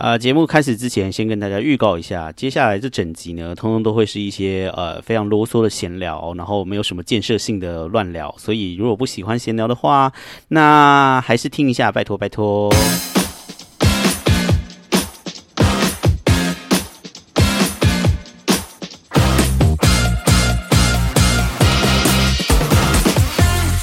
[0.00, 10.10] 啊，节目开始之前，先跟大家预告一下，接下来这整集呢，通通都会是一些呃非常啰嗦的闲聊，然后没有什么建设性的乱聊，所以如果不喜欢闲聊的话，
[10.48, 12.70] 那还是听一下，拜托拜托。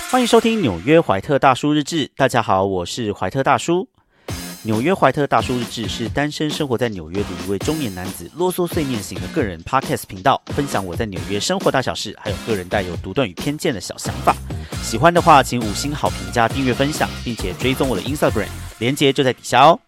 [0.09, 3.87] 欢迎收听纽约怀特大叔日志，大家好，我是怀特大叔。
[4.67, 14.35] 纽约怀特大叔日志是单身生活在纽约的一位中年男子啰嗦碎念型的个人 podcast 频道，分享我在纽约生活大小事，还有个人带有独断与偏见的小想法。
[14.83, 19.79] 喜欢的话，请五星好评加订阅分享，并且追踪我的 Instagram，连接就在底下哦。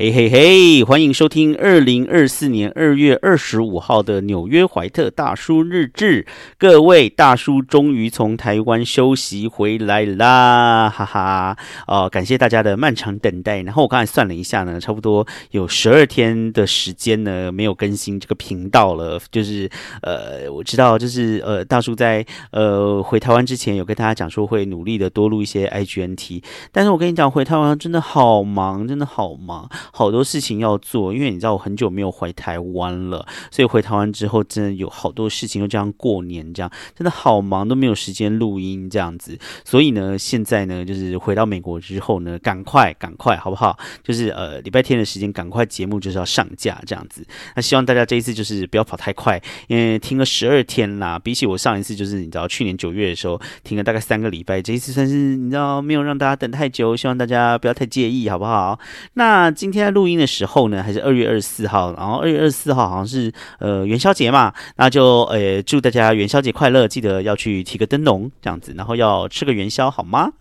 [0.00, 0.84] 嘿嘿嘿！
[0.84, 6.24] 欢迎收听二零二四年二月二十五号的纽约怀特大叔日志。
[6.56, 11.56] 各位大叔终于从台湾休息回来啦，哈哈！
[11.88, 13.60] 哦，感谢大家的漫长等待。
[13.62, 19.20] 然后我刚才算了一下呢，差不多有十二天的时间呢没有更新这个频道了。
[19.32, 19.68] 就是
[20.02, 29.68] 呃，我知道，就是呃，大叔在呃回台湾之前有跟大家讲说会努力的多录一些 IGNT，但是我跟你讲，回台湾真的好忙，真的好忙。
[29.92, 39.38] 好多事情要做，因为你知道我很久没有回台湾了，所以回台湾之后真的有好多事情，又这样过年这样，真的好忙，都没有时间录音这样子。
[39.64, 43.78] 所以呢，现在呢，就是回到美国之后呢，赶快赶快好不好？
[44.04, 47.26] 就是呃礼拜天的时间，赶快节目就是要上架这样子。
[47.56, 58.78] 那希望大家这一次就是不要跑太快，因为听了十二天啦，比起我上一次就是你知道去年九月的时候听了大概三个礼拜，这一次算是你知道没有让大家等太久，希望大家不要太介意好不好？
[59.14, 59.77] 那今天。
[59.78, 70.32] 现在录音的时候呢，还是二月二十四号，然后二月二十四号好像是呃元宵节嘛，那就呃祝大家元宵节快乐，记得要去提个灯笼这样子，然后要吃个元宵好吗？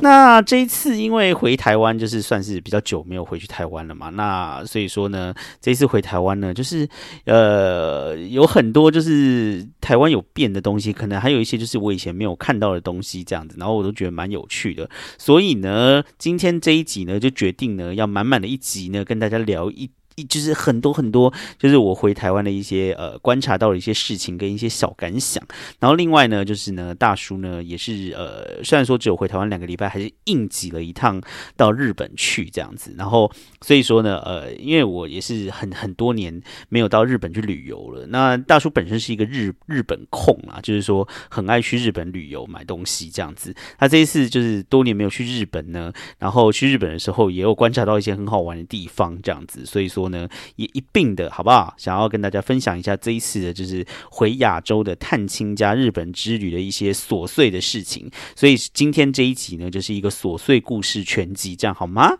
[0.00, 6.88] 那这一次因为回台湾就是算是比较久没有回去台湾了嘛，那所以说呢，这一次回台湾呢，就是
[7.26, 14.88] 呃有很多就是台湾有变的东西，可能还有一些就是我以前没有看到的东西这样子，然后我都觉得蛮有趣的，
[15.18, 19.90] 所以呢，今天这一集呢就决定呢要满满的一集呢跟大家聊一。
[20.16, 25.42] 一就是很多很多，就是我回台湾的一些呃观察到的一些事情跟一些小感想。
[25.78, 31.20] 然后另外呢，就是呢大叔呢也是呃虽然说只有回台湾两个礼拜，还是硬挤了一趟
[31.56, 32.94] 到日本去这样子。
[32.98, 33.30] 然后
[33.62, 38.06] 所以说呢呃因为我也是很很多年没有到日本去旅游了。
[38.08, 43.54] 那大叔本身是一个日日本控啊，就是说很爱去日本旅游买东西这样子。
[43.78, 49.64] 他这一次就是多年没有去日本呢，然后去日本的时候也有观察到一些很好玩的地方这样子。
[49.64, 50.01] 所以说。
[50.08, 51.74] 呢，也一并的好不好？
[51.76, 58.10] 想要跟大家分享一下这一次的，就是回亚洲的探亲加日本之旅的一些琐碎的事情。
[58.34, 62.18] 所以今天这一集呢，就是一个琐碎故事全集，这样好吗？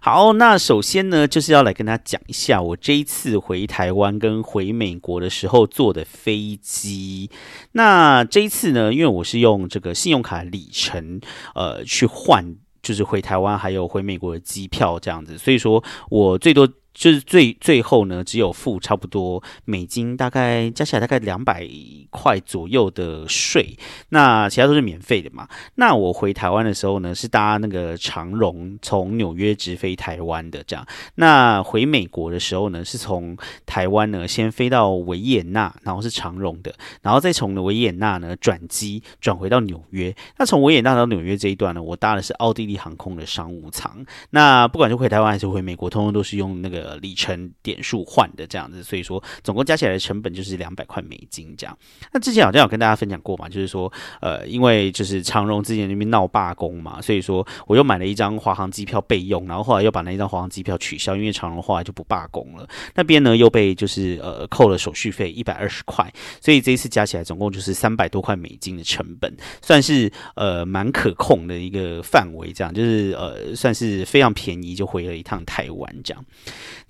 [0.00, 7.28] 好，那首先呢，就是要来跟大家讲一下我这一次回台湾跟回美国的时候坐的飞机。
[7.72, 11.20] 那这一次呢，因为我是用这个信用卡里程，
[11.54, 12.56] 呃，去换。
[12.88, 16.68] 就是回台湾还有回美国的机票这样子，所以说我最多。
[16.94, 21.64] 就是最最后呢，只有付差不多美金，大概加起来大概两百
[22.10, 23.78] 块左右的税，
[24.08, 25.46] 那其他都是免费的嘛。
[25.76, 30.84] 那我回台湾的时候呢，是搭那个长荣从纽约直飞台湾的这样。
[31.14, 40.12] 那回美国的时候呢，是从台湾呢先飞到维也纳，然后是长荣的，然后再从维也纳呢转机转回到纽约。
[40.36, 44.04] 那从维也纳到纽约这一段呢，我搭的是奥地利航空的商务舱。
[44.30, 46.77] 那不管是回台湾还是回美国，通通都是用那个。
[46.82, 51.76] 呃，里程点数换的这样子，所以说总共加起来的成本就是两百块美金这样。
[52.12, 76.24] 那之前好像有跟大家分享过嘛，就是说，呃，因为就是长荣之前那边闹罢工嘛，所以说我又买了一张华航机票备用，然后后来又把那一张华航机票取消，因为长荣后来就不罢工了，那边呢又被就是呃扣了手续费一百二十块，所以这一次加起来总共就是三百多块美金的成本，算是呃蛮可控的一个范围，这样就是呃算是非常便宜就回了一趟台湾这样。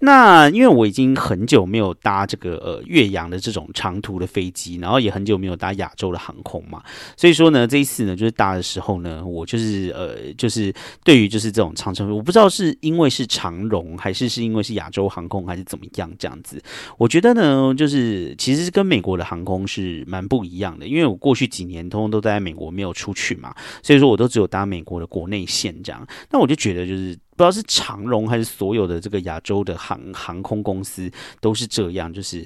[0.01, 6.83] 那因为我已经很久没有搭这个呃岳阳的这种长途的飞机，然后也很久没有搭亚洲的航空嘛，
[7.17, 10.73] 所以说呢，这一次呢就是搭的时候呢，我就是呃就是
[11.05, 16.63] 对于就是这种长程，我不知道是因为是长荣，还是是因为是亚洲航空，还是怎么样这样子。
[16.97, 26.07] 我觉得呢，就是其实是跟美国的航空是蛮不一样的，因为我过去几年通通都在美国没有出去嘛，所以说我都只有搭美国的国内线这样。
[26.31, 27.19] 那我就觉得就是。
[27.39, 31.09] 不知道是长荣还是所有的这个亚洲的航航空公司
[31.41, 32.45] 都是这样，就是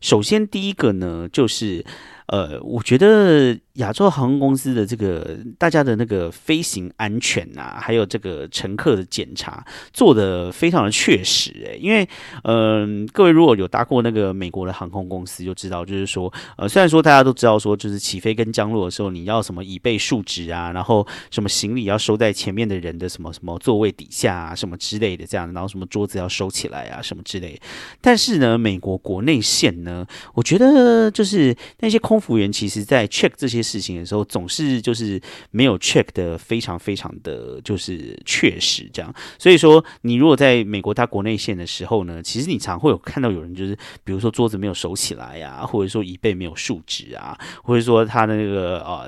[0.00, 1.84] 首先第一个呢，就是
[2.26, 12.08] 呃，我觉得亚洲航空公司的这个大家的那个飞行安全啊，还有这个乘客的检查做的非常的确实，诶，因为
[12.44, 27.60] 嗯，各位如果有搭过那个美国的航空公司，就知道就是说，呃，虽然说大家都知道说，就是起飞跟降落的时候你要什么椅背竖直啊，然后什么行李要收在前面的人的什么什么座位底下啊，什么之类的这样，然后什么桌子要收起来啊，什么之类，
[28.00, 35.20] 但是呢，美国国内线呢，我觉得就是那些空服员其实，在 check 这些事情的时候，总是就是
[35.50, 39.14] 没有 check 的非常非常的就是确实这样。
[39.38, 49.06] 所以说，你如果在美国他国内线的时候呢，其实你常会有看到有人就是，比如说桌子没有收起来呀，或者说椅背没有竖直啊，或者说他的那个啊。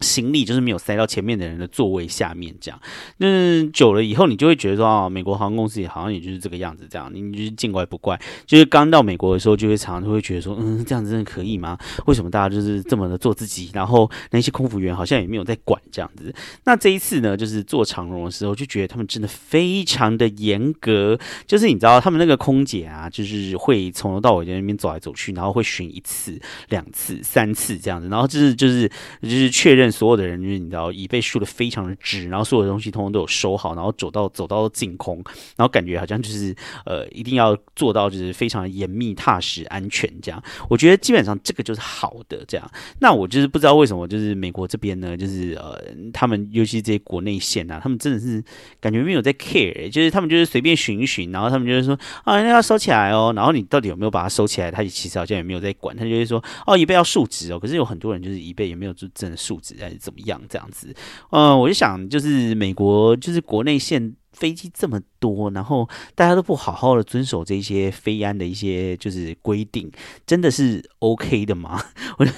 [0.00, 2.80] 行李就是没有塞到前面的人的座位下面，这样，
[3.18, 8.18] 那久了以后，你就会觉得说，哦，美国航空公司也好像也就是这个样子，这样，你就是见怪不怪。
[8.46, 11.76] 就是刚到美国的时候，就会常常会觉得说，嗯，这样子真的可以吗？
[12.06, 13.70] 为什么大家就是这么的做自己？
[13.74, 16.34] 然后那些空服员好像也没有在管这样子。
[16.64, 21.18] 那这一次呢，就是坐长荣的时候，就觉得他们真的非常的严格。
[21.46, 29.89] 就是你知道，他们那个空姐啊，就是会从头到尾在那边走来走去，然后会巡一次、两次、三次这样子，然后就是就是就是确认。
[29.90, 35.16] 所有的人就是你知道椅背竖的非常的直，然后所有的东西通通都有收好，然后走到走到净空，
[35.56, 36.54] 然后感觉好像就是
[36.84, 40.42] 呃一定要做到就是非常严密踏实安全这样。
[40.68, 42.70] 我觉得基本上这个就是好的这样。
[42.98, 45.82] 那我就是不知道为什么就是美国这边呢，就是呃
[46.12, 48.42] 他们尤其这些国内线啊，他们真的是
[48.80, 59.70] 感觉没有在 care，就是他们就是随便巡一巡，然后他们就是说啊那要收起来哦，然后你到底有没有把它收起来，他其实好像也没有在管，他就是说哦椅背要竖直哦，可是有很多人就是椅背也没有就真的竖直。
[59.80, 60.40] 呃怎么样？
[60.48, 60.94] 这样子，
[61.30, 65.00] 嗯，我就想，就是美国，就是国内现飞机这么。
[65.20, 69.92] 多，然后大家都不好好的遵守这些飞安的一些就是规定，
[70.26, 71.78] 真的是 OK 的吗？
[72.16, 72.32] 我就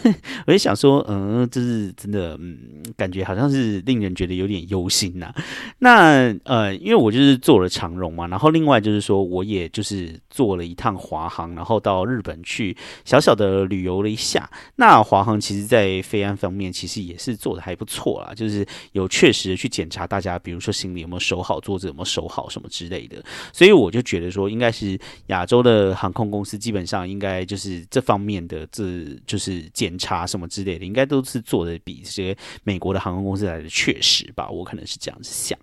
[0.49, 5.33] 我就想说，嗯，这是真的，嗯，感觉好像是令人觉得有点忧心呐。
[5.79, 14.51] 那呃，因为我就是做了长荣嘛，然后另外就是说，我也就是做了一趟华航，然后到日本去小小的旅游了一下。
[14.75, 22.69] 那华航其实在飞安方面其实也是做的还不错啦，就是有确实去检查大家，比如说行李有没有收好，桌子有没有收好什么。
[22.73, 23.23] 之类的，
[23.53, 28.83] 所以我就觉得说，应该是亚洲的航空公司基本上应该就是这方面的，这
[29.27, 32.35] 就是检查什么之类的，应该都是做的比这些
[32.65, 34.49] 美国的航空公司来的确实吧。
[34.49, 35.59] 我可能是这样子想。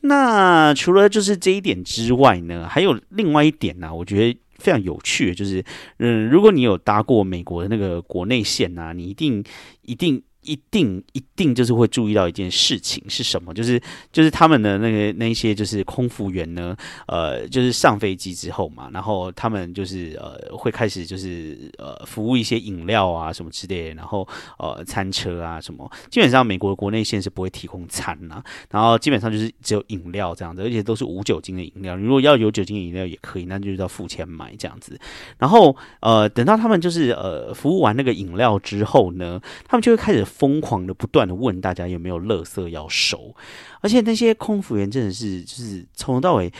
[0.00, 5.62] 那除了就是这一点之外呢，还有另外一点呢，我觉得非常有趣，就是
[5.98, 9.44] 嗯，如果你有搭过美国的那个国内线啊，你一定
[9.82, 10.22] 一定。
[10.42, 13.54] 一定一定就是会注意到一件事情是什么？
[13.54, 13.80] 就是
[14.12, 24.26] 就是他们的那个那些就是空服员呢，呃，就是上飞机之后嘛，然后他们就是呃会开始就是呃服务一些饮料啊什么之类，然后
[24.58, 31.96] 呃餐车啊什么，基本上美国国内线是不会提供餐呐，然后基本上就是只有饮料这样子，而且都是无酒精的饮料。
[31.96, 34.98] 如果要有酒精饮料也可以，那就是要付钱买这样子。
[35.38, 40.26] 然后呃等到他们就是呃服务完那个饮料之后呢，他们就会开始。
[40.34, 43.34] 疯狂的不断的问大家有没有垃圾要收，
[43.80, 46.52] 而且那些空服员真的是就是从头到尾。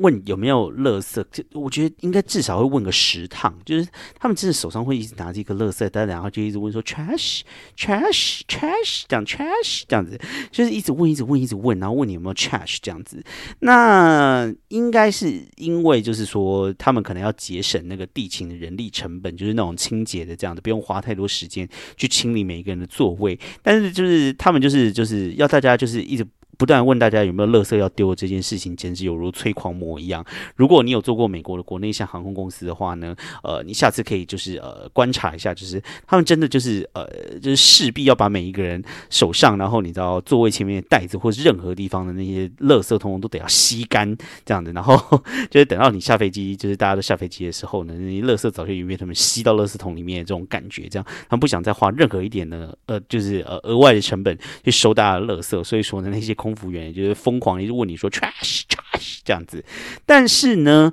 [0.00, 1.22] 问有没有垃圾？
[1.30, 3.86] 就我觉得应该至少会问个十趟，就是
[4.18, 7.42] 他们真的手上会一直拿着一个垃圾袋，然后就一直问说 trash
[7.76, 10.18] trash trash 这样 trash 这样子，
[10.50, 13.22] 就是一直问一直问一直问，然后问你有没有 trash 这样子。
[13.60, 23.38] 那应该是因为就是说他们可能要节省那个地勤的人力成本，就是那种清洁的这样子，不用花太多时间去清理每一个人的座位。
[23.62, 26.26] 但是就是他们就是就是要大家就是一直。
[26.60, 30.22] 不断问大家有没有垃圾要丢这件事情，简直有如催狂魔一样。
[30.56, 37.08] 如果你有做过美国的国内像航空公司的话呢，呃，你下次可以就是呃观察一下，就是他们真的就是呃
[37.40, 44.14] 就是势必要把每一个人手上，然后你知道座位前面的袋子或是任何地方的那些垃圾，通通都得要吸干
[44.44, 44.70] 这样子。
[44.72, 44.94] 然后
[45.50, 56.49] 就是等到你下飞机，就是大家都下飞机的时候呢，那些垃圾早就已经被他们吸到垃圾桶里面，这种感觉，这样他们不想再花任何一点的呃就是呃额外的成本去收大家的垃圾，所以说呢那些空。
[56.52, 59.64] 空服员就是疯狂，一直问你说 trash trash 这样子，
[60.04, 60.92] 但是呢。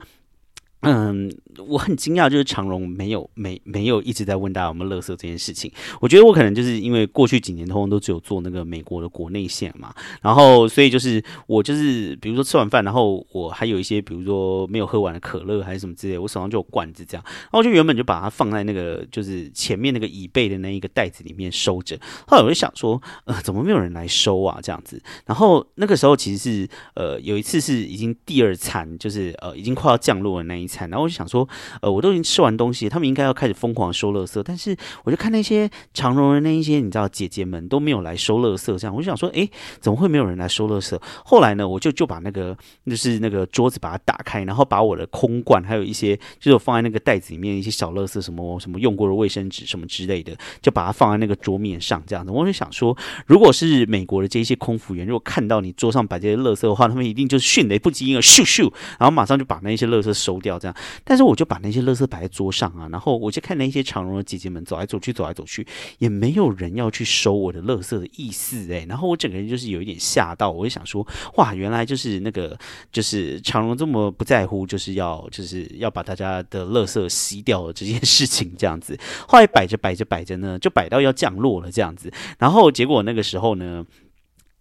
[0.81, 1.27] 嗯，
[1.65, 5.71] 我很惊讶，就是长荣没有 没没有一直在问大家有没有乐色这件事情。
[5.99, 21.97] 我觉得我可能就是因为过去几年通通都只有做那个美国的国内线嘛，然后所以就是我就是比如说吃完饭，然后我还有一些比如说没有喝完的可乐还是什么之类，我手上就有罐子这样，然后就原本就把它放在那个就是前面那个椅背的那一个袋子里面收着。
[22.27, 24.59] 后来我就想说，呃，怎么没有人来收啊？
[24.61, 25.01] 这样子。
[25.25, 30.67] 然后那个时候其实是呃有一次是已经第二餐，就是呃已经快要降落的那一。
[30.67, 31.46] 餐，然后我就想说，
[31.81, 39.49] 呃，我都已经吃完东西，他们应该要开始疯狂收垃圾，但是我就看那些长荣的那一些，你知道姐姐们都没有来收垃圾，这样我就想说，诶，
[39.79, 40.99] 怎么会没有人来收垃圾？
[41.25, 52.31] 后来呢，我就就把那个就是那个桌子把它打开，然后把我的空罐还有一些就是我放在那个袋子里面一些小垃圾，什么什么用过的卫生纸什么之类的，就把它放在那个桌面上，这样子。
[52.31, 60.75] 我就想说，如果是美国的这一些空服员，如果看到你桌上摆这些垃圾的话，他们一定就是迅雷不及掩耳，咻咻，然后马上就把那些垃圾收掉，这样。
[61.03, 65.65] 但是我就把那些垃圾摆在桌上啊，然后我就看那些长荣的姐姐们走来走去，走来走去，
[65.99, 72.57] 也没有人要去收我的垃圾的意思诶，然后我整个人就是有一点吓到，我就想说，哇，原来就是那个
[72.91, 78.99] 就是长荣这么不在乎，就是要就是要把大家的垃圾吸掉这件事情这样子。
[79.27, 83.85] 后来摆着摆着摆着呢，就摆到要降落了这样子，然后结果那个时候呢。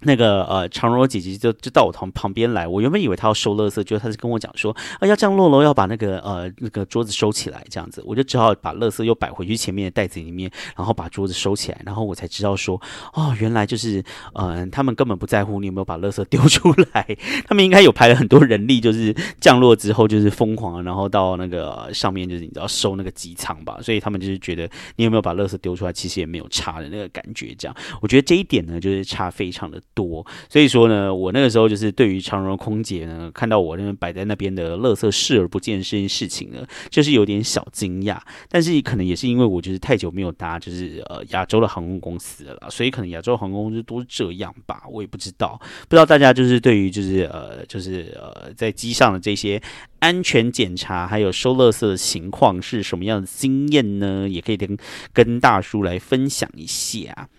[0.00, 12.80] 那个呃，长荣姐姐就就到我旁旁边来，我原本以为她要收垃圾，就她是跟我讲说啊，要降落楼，要把那个呃那个桌子收起来，这样子，我就只好把垃圾又摆回去前面的袋子里面，然后把桌子收起来，然后我才知道说，
[13.14, 17.16] 哦，原来就是嗯，他们根本不在乎你有没有把垃圾丢出来，
[17.48, 29.80] 他们应该有排了很多人力，就是降落之后就是疯狂，然后到那个上面就是你知道收那个机舱吧，所以他们就是觉得你有没有把垃圾丢出来，其实也没有差的那个感觉，这样，我觉得这一点呢，就是差非常的。
[29.96, 38.18] 多，所以说呢，我那个时候就是对于长荣空姐呢，看到我那边摆在那边的垃圾视而不见这件事情呢，就是有点小惊讶。
[38.50, 45.58] 但是可能也是因为我就是太久没有搭就是呃亚洲的航空公司了，所以可能亚洲航空公司都是这样吧，我也不知道。
[45.88, 49.60] 不知道大家就是对于就是呃就是呃在机上的这些
[50.00, 54.28] 安全检查还有收垃圾的情况是什么样的经验呢？
[54.28, 54.76] 也可以跟
[55.14, 57.30] 跟大叔来分享一下。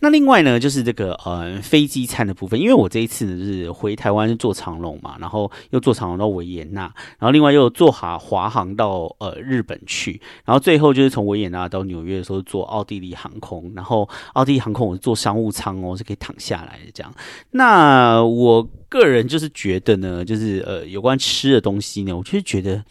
[0.00, 6.82] 那另外呢，就是这个呃飞机餐的部分，因为我这一次呢是回台湾是坐长龙嘛，然后又坐长龙到维也纳，
[7.18, 17.12] 然后另外又坐华华航到呃日本去，然后最后就是从维也纳到纽约的时候坐奥地利航空，然后奥地利航空我是坐商务舱哦，是可以躺下来的这样。
[17.52, 22.84] 那我个人就是觉得呢，就是呃有关吃的东西呢，我就是觉得，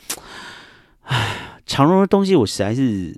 [1.04, 3.16] 唉，长荣的东西我实在是。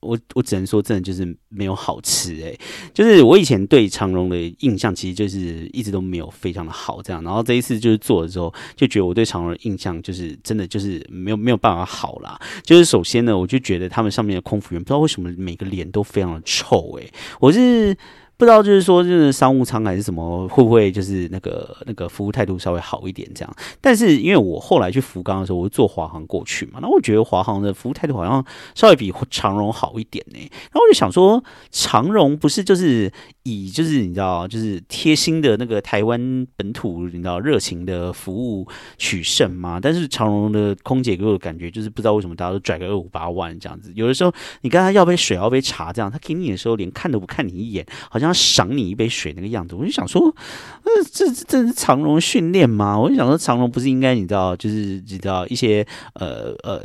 [0.00, 2.58] 我我只能说，真的就是没有好吃诶，
[2.94, 7.22] 就是我以前对长荣的印象，其实就是一直都没有非常的好这样。
[7.24, 12.40] 然后这一次就是做了之后，就觉得我对长荣的印象就是真的就是没有没有办法好啦。
[12.62, 17.96] 就是首先呢，我就觉得他们上面的空服员不知道为什么每个脸都非常的臭诶，我是。
[18.38, 23.54] 不知道就是说，就是商务舱还是什么，会不会就是那个那个服务态度稍微好一点这样？
[23.80, 28.44] 但是因为我后来去福冈的时候，我坐华航过去嘛，那我觉得华航的服务态度好像
[28.76, 30.38] 稍微比长荣好一点呢。
[30.38, 31.42] 然后我就想说，
[31.72, 33.12] 长荣不是就是
[33.48, 39.80] 以就是你知道，就是贴心的那个台湾本土你知道热情的服务取胜吗？
[39.82, 48.28] 但是长荣的空姐给我的感觉就是不知道为什么大家都拽个二五八万这样子，有的时候你跟他要杯水要杯茶这样，他给你的时候连看都不看你一眼，好像。
[48.28, 50.20] 他赏你一杯水那个样子，我就想说，
[50.82, 53.00] 呃，这这是长荣训练吗？
[53.00, 56.84] 我就想说，长荣不是应该你知道，就是你知道一些呃呃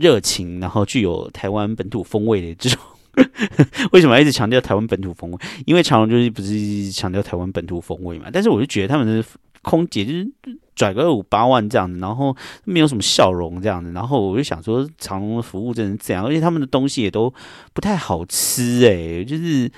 [0.00, 2.80] 热情，然后具有台湾本土风味的这种，
[3.92, 5.38] 为什么一直强调台湾本土风味？
[5.66, 8.26] 因为长隆就是不是强调台湾本土风味嘛？
[8.32, 9.24] 但是我就觉得他们的
[9.62, 10.28] 空姐就是
[10.74, 17.32] 拽个五八万这样子，然后没有什么笑容这样子，然后我就想说，长隆的服务真是这样，而且他们的东西也都
[17.72, 19.70] 不太好吃哎，就是。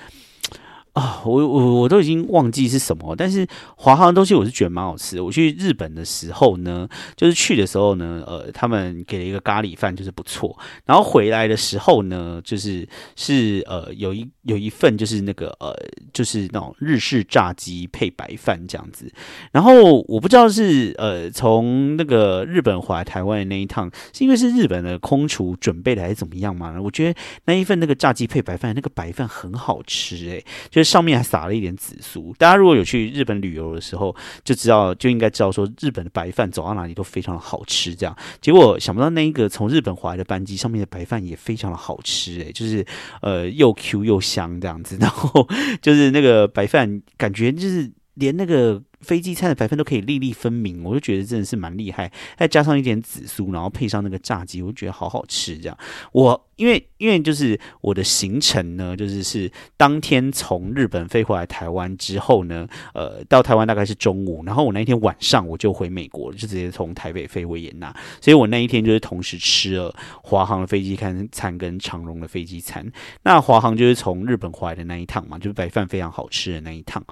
[0.95, 5.19] 啊，我我我都已经忘记是什么，但是华航的东西我是觉得蛮好吃。
[5.19, 6.87] 我去日本的时候呢，
[7.17, 10.57] 就是去的时候呢，呃，他们给了一个咖喱饭，就是不错。
[10.85, 12.87] 然后回来的时候呢，就是
[13.17, 15.75] 是呃有一有一份就是那个呃
[16.13, 19.11] 就是那种日式炸鸡配白饭这样子。
[19.51, 26.73] 然后我不知道是呃从那个日本回来台湾的那一趟，是因为是日本的空厨准备的还是怎么样嘛？
[26.81, 30.84] 我觉得那一份那个炸鸡配白饭，那个白饭很好吃诶，就。
[30.85, 32.33] 上面还撒了一点紫苏。
[32.37, 37.95] 大家如果有去日本旅游的时候，就知道就应该知道说，日本的白饭走到哪里都非常的好吃。
[37.95, 42.85] 这样，结果想不到那一个从日本回来的班机上面的白饭也非常的好吃，诶，就是
[43.21, 44.95] 呃又 Q 又香这样子。
[44.99, 45.47] 然后
[45.81, 48.81] 就是那个白饭，感觉就是连那个。
[49.05, 52.11] 飞机餐的白饭都可以粒粒分明，我就觉得真的是蛮厉害。
[52.35, 55.57] 再加上一点紫苏，然后配上那个炸鸡，我觉得好好吃。
[55.57, 55.77] 这样，
[56.11, 72.85] 我因为因为就是我的行程呢，就是是当天从日本飞回来台湾之后呢，呃，到台湾大概是中午，然后我那一天晚上我就回美国，就直接从台北飞维也纳，所以我那一天就是同时吃了华航的飞机餐餐跟长荣的飞机餐。
[73.23, 77.03] 那华航就是从日本回来的那一趟嘛，就是白饭非常好吃的那一趟。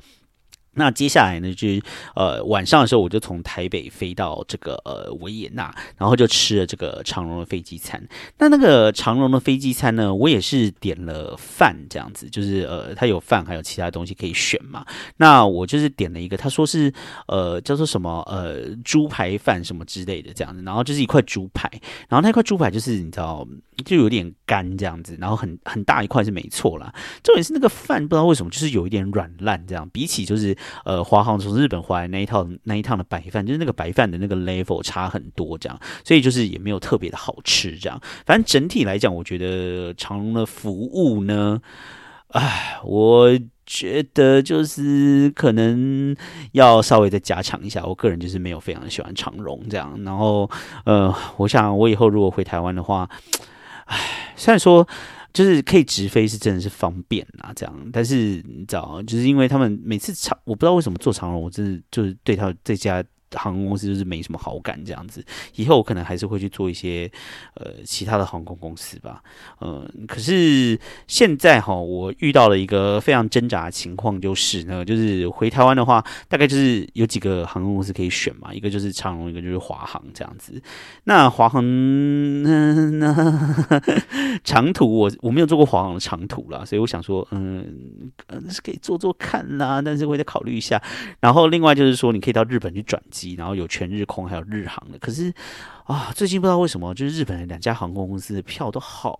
[0.75, 1.81] 那接下来呢，就是
[2.15, 8.03] 呃晚上的时候，我就从台北飞到这个呃维也纳，然后就吃了这个长荣的飞机餐。
[8.39, 14.83] 那那个长荣的飞机餐呢，我也是点了饭这样子，就是呃它有饭，还有其他东西可以选嘛。
[15.17, 16.91] 那我就是点了一个，他说是
[17.27, 21.69] 呃叫做什么呃猪排饭什么之类的这样子，然后就是一块猪排，
[22.09, 23.47] 然后那块猪排就是你知道
[23.85, 26.91] 就有点干这样子，然后很很大一块是没错啦。
[27.21, 30.57] 重点是那个饭不知道为什么就是有一点软烂这样，比起就是。
[30.85, 38.01] 呃，华航从日本回来那一套那一趟的白饭，就是那个白饭的那个 level 差很多，这样，所以就是也没有特别的好吃，这样。
[38.25, 41.61] 反正整体来讲，我觉得长荣的服务呢，
[42.29, 43.29] 唉，我
[43.65, 46.15] 觉得就是可能
[46.51, 47.83] 要稍微再加强一下。
[47.85, 49.97] 我个人就是没有非常喜欢长荣这样。
[50.03, 50.49] 然后，
[50.85, 53.09] 呃，我想我以后如果回台湾的话，
[53.85, 54.87] 唉，虽然说。
[55.33, 57.89] 就是可以直飞，是真的是方便啊，这样。
[57.91, 63.03] 但是你知道，就是因为他们每次长，我不知道为什么坐长龙，我真的就是对他这家。
[63.39, 65.23] 航空公司就是没什么好感这样子，
[65.55, 67.09] 以后我可能还是会去做一些
[67.55, 69.21] 呃其他的航空公司吧，
[69.61, 80.61] 嗯，可是现在哈，我遇到了一个非常挣扎的情况，就是呢，就是回台湾的话，大概就是有几个航空公司可以选嘛，一个就是长荣，一个就是华航这样子。
[81.05, 81.63] 那华航
[82.43, 83.81] 那
[84.43, 88.11] 长途我我没有做过华航的长途啦，所以我想说，嗯，
[88.49, 90.81] 是可以做做看啦，但是会再考虑一下。
[91.19, 93.22] 然后另外就是说，你可以到日本去转机。
[93.31, 95.33] 然后有全日空，还有日航的，可是。
[95.85, 99.17] 啊，最近不知道为什么，就是日本的两家航空公司的票都好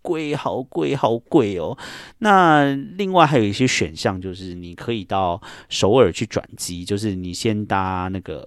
[0.00, 1.76] 贵，好贵，好贵哦。
[2.18, 8.38] 那另外还有一些选项，就是你可以到首尔去转机，就是你先搭那个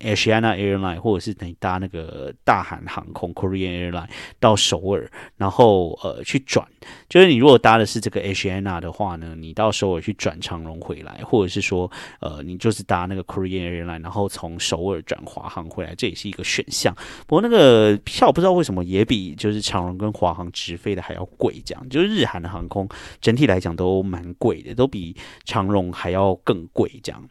[0.00, 4.08] 呃 Asiana Airline，或者是你搭那个大韩航空 Korean Airline
[4.40, 6.66] 到首尔，然后呃去转。
[7.08, 16.92] 就是你如果搭的是这个 Asiana 的话呢，你到首尔去转长荣回来，或者是说呃你就是搭那个 Korean Airline，然后从首尔转华航回来，这也是一个选项。
[17.26, 22.88] 不过那个票不知道为什么也比就是长荣跟华航直飞的还要贵，这样就是日韩的航空
[23.20, 27.28] 整体来讲都蛮贵的，都比长荣还要更贵这样。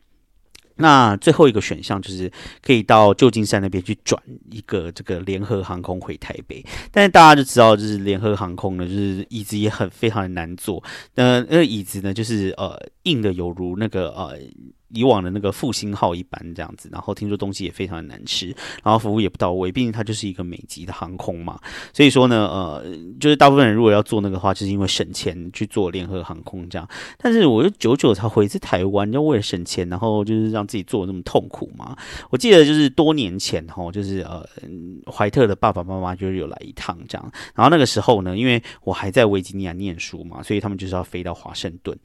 [0.76, 10.84] 那最后一个选项就是可以到旧金山那边去转一个这个联合航空回台北，但是大家就知道就是联合航空呢，就是椅子也很非常的难坐，
[11.14, 14.38] 那那个椅子呢就是呃硬的有如那个呃。
[14.94, 18.48] 以往的那个复兴号一般这样子，然后听说东西也非常的难吃，
[18.84, 21.60] 然后服务也不到位，毕竟它就是一个美籍的航空嘛，
[21.92, 22.86] 所以说呢，呃，
[23.20, 26.88] 就是大部分人如果要做那个的话，就是因为省钱去做联合航空这样。
[27.18, 31.98] 但是我又久久才回一次台湾，要为了省钱，然后就是让自己做的那么痛苦嘛。
[32.30, 34.46] 我记得就是多年前哈，就是呃，
[35.12, 41.98] 怀特的爸爸妈妈就是有来一趟这样，然后那个时候呢，因为我还在维吉尼亚念书嘛，所以他们就是要飞到华盛顿。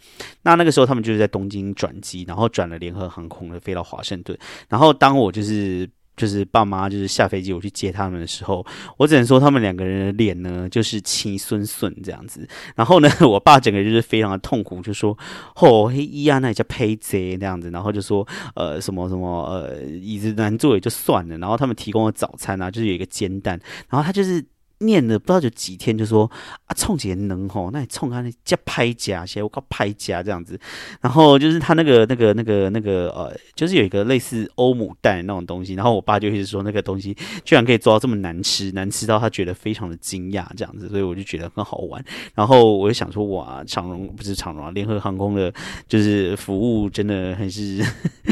[0.42, 2.77] 那那个时候他们就是在东京转机，然后转了。
[2.78, 4.38] 联合航空的飞到华盛顿，
[4.68, 8.64] 然后当我就是就是爸妈就是下飞机我去接他们的时候，
[8.96, 12.48] 我只能说他们两个人的脸呢就是青顺顺这样子。
[12.74, 15.16] 然后呢， 我爸整个就是非常的痛苦，就说
[15.56, 24.44] ：“哦，嘿咿呀，那叫胚贼这样子。”然后就说：“呃，什么什么呃，椅子难坐也就算了。”然后他们提供的早餐啊，就是有一个煎蛋，然后他就是。
[24.80, 26.30] 念了不知道有几天，就说
[26.66, 30.58] 啊，冲姐能吼，那你冲他那叫拍夹，写我靠拍夹这样子。
[31.00, 35.74] 然后就是他那个那个那个那个呃，就是有一个类似欧姆蛋那种东西。
[35.74, 40.88] 然后我爸就一直说那个东西居然可以做到这么难吃，难吃到他觉得非常的惊讶这样子。
[40.88, 42.04] 所以我就觉得很好玩。
[42.34, 45.52] 然后我就想说哇，长荣不是长荣啊，联合航空的，
[45.88, 47.82] 就是服务真的很是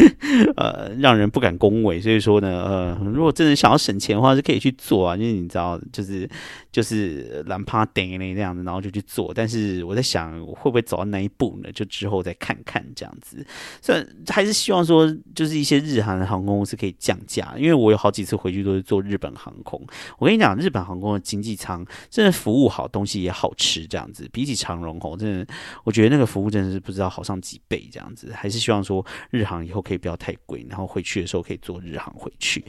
[0.56, 2.00] 呃让人不敢恭维。
[2.00, 6.28] 所以说呢，呃，如果真的想要省钱的话，是可以去做啊，因为你知道就是。
[6.72, 9.33] 就是懒趴等那那样子，然后就去做。
[9.35, 11.70] 但是我在想，会不会走到那一步呢？
[11.72, 13.44] 就之后再看看这样子。
[13.81, 17.55] 所以还是希望说，就是一些日韩航空公司可以降价。
[17.57, 19.81] 因为我有好几次回去都是坐日本航空。
[20.18, 25.46] 我跟你讲，日本航空的经济舱真的服务好，东西也好吃，这样子比起长荣吼，真的
[25.85, 28.33] 我觉得那个服务真的是不知道好上几倍这样子。
[28.35, 32.64] 还是希望说日航以后可以不要太贵，然后回去的时候可以坐日航回去。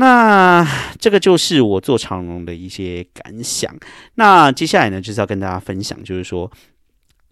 [0.00, 0.64] 那
[1.00, 3.76] 这个就是我做长龙的一些感想。
[4.14, 6.48] 那接下来呢，就是要跟大家分享，就是说，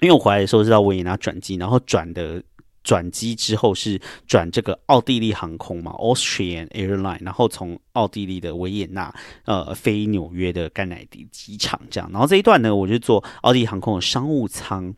[0.00, 2.42] 因为我回来的时候是到维也纳转机，然后转的
[2.82, 9.12] 转机之后是转这个奥地利航空嘛，Austrian Airline，然后从奥地利的维也纳
[9.46, 12.08] 呃飞纽约的甘乃迪机场这样。
[12.12, 14.94] 然后这一段呢，我就坐奥地利航空的商务舱。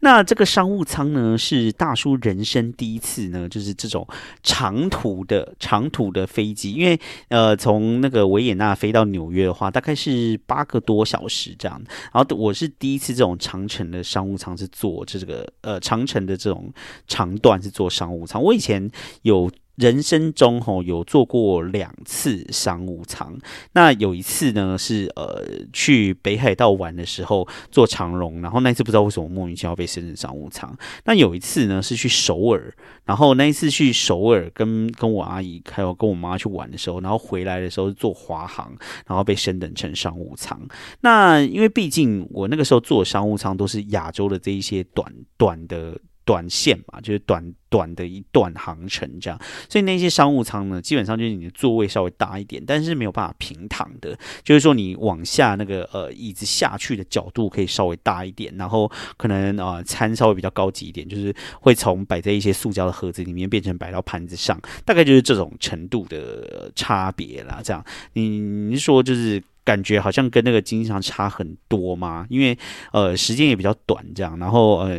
[0.00, 4.06] 那这个商务舱呢，是大叔人生第一次呢，就是这种
[4.42, 6.98] 长途的长途的飞机，因为
[7.28, 11.80] 呃，从那个维也纳飞到纽约的话，大概是八个多小时这样。
[12.12, 16.72] 然后我是第一次这种长程的商务舱是坐这个呃长程的这种
[17.08, 17.30] 长。
[17.40, 18.42] 段是做商务舱。
[18.42, 18.90] 我以前
[19.22, 19.50] 有。
[19.80, 23.34] 人生中吼有做过两次商务舱，
[23.72, 30.76] 那有一次呢是呃去北海道玩的时候坐长荣，然后那一次不知道为什么莫名其妙被升成商务舱。
[31.06, 32.70] 那有一次呢是去首尔，
[33.06, 38.70] 然后那一次去首尔跟跟我阿姨还有跟我妈去玩的时候，然后回来的时候坐华航，
[39.06, 40.60] 然后被升等成商务舱。
[41.00, 45.98] 那因为毕竟我那个时候坐商务舱都是亚洲的这一些短短的。
[46.30, 49.36] 短线嘛，就是短短的一段航程这样，
[49.68, 67.60] 所以那些商务舱呢，基本上就是你的座位稍微大一点，但是没有办法平躺的，就是说你往下那个呃椅子下去的角度可以稍微大一点，然后可能呃餐稍微比较高级一点，就是会从摆在一些塑胶的盒子里面变成摆到盘子上，大概就是这种程度的差别啦。
[67.64, 69.42] 这样，你你说就是。
[69.70, 72.58] 感觉好像跟那个经常差很多嘛，因为
[72.92, 74.98] 呃时间也比较短，这样，然后呃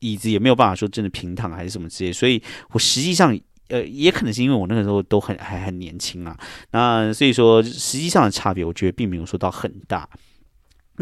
[0.00, 3.38] 椅子也没有办法说真的平躺还是什么之类，所以我实际上
[3.68, 6.36] 呃也可能是因为我那个时候都很还很年轻啊，
[6.72, 10.08] 那所以说实际上的差别，我觉得并没有说到很大。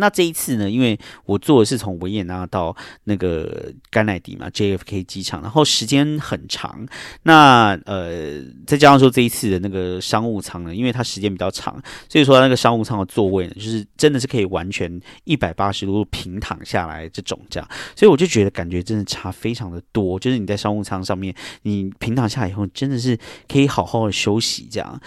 [0.01, 6.87] 那这一次呢，因为我坐的是从维也纳到那个甘乃迪嘛，JFK 机场，然后时间很长。
[7.23, 17.69] 那呃，再加上说这一次的那个商务舱呢，因为它时间比较长，所以说那个商务舱的座位呢，就是真的是可以完全一百八十度平躺下来这种这样。
[17.95, 25.01] 所以我就觉得感觉真的差非常的多，就是你在商务舱上面，你平躺下来以后，真的是可以好好的休息这样。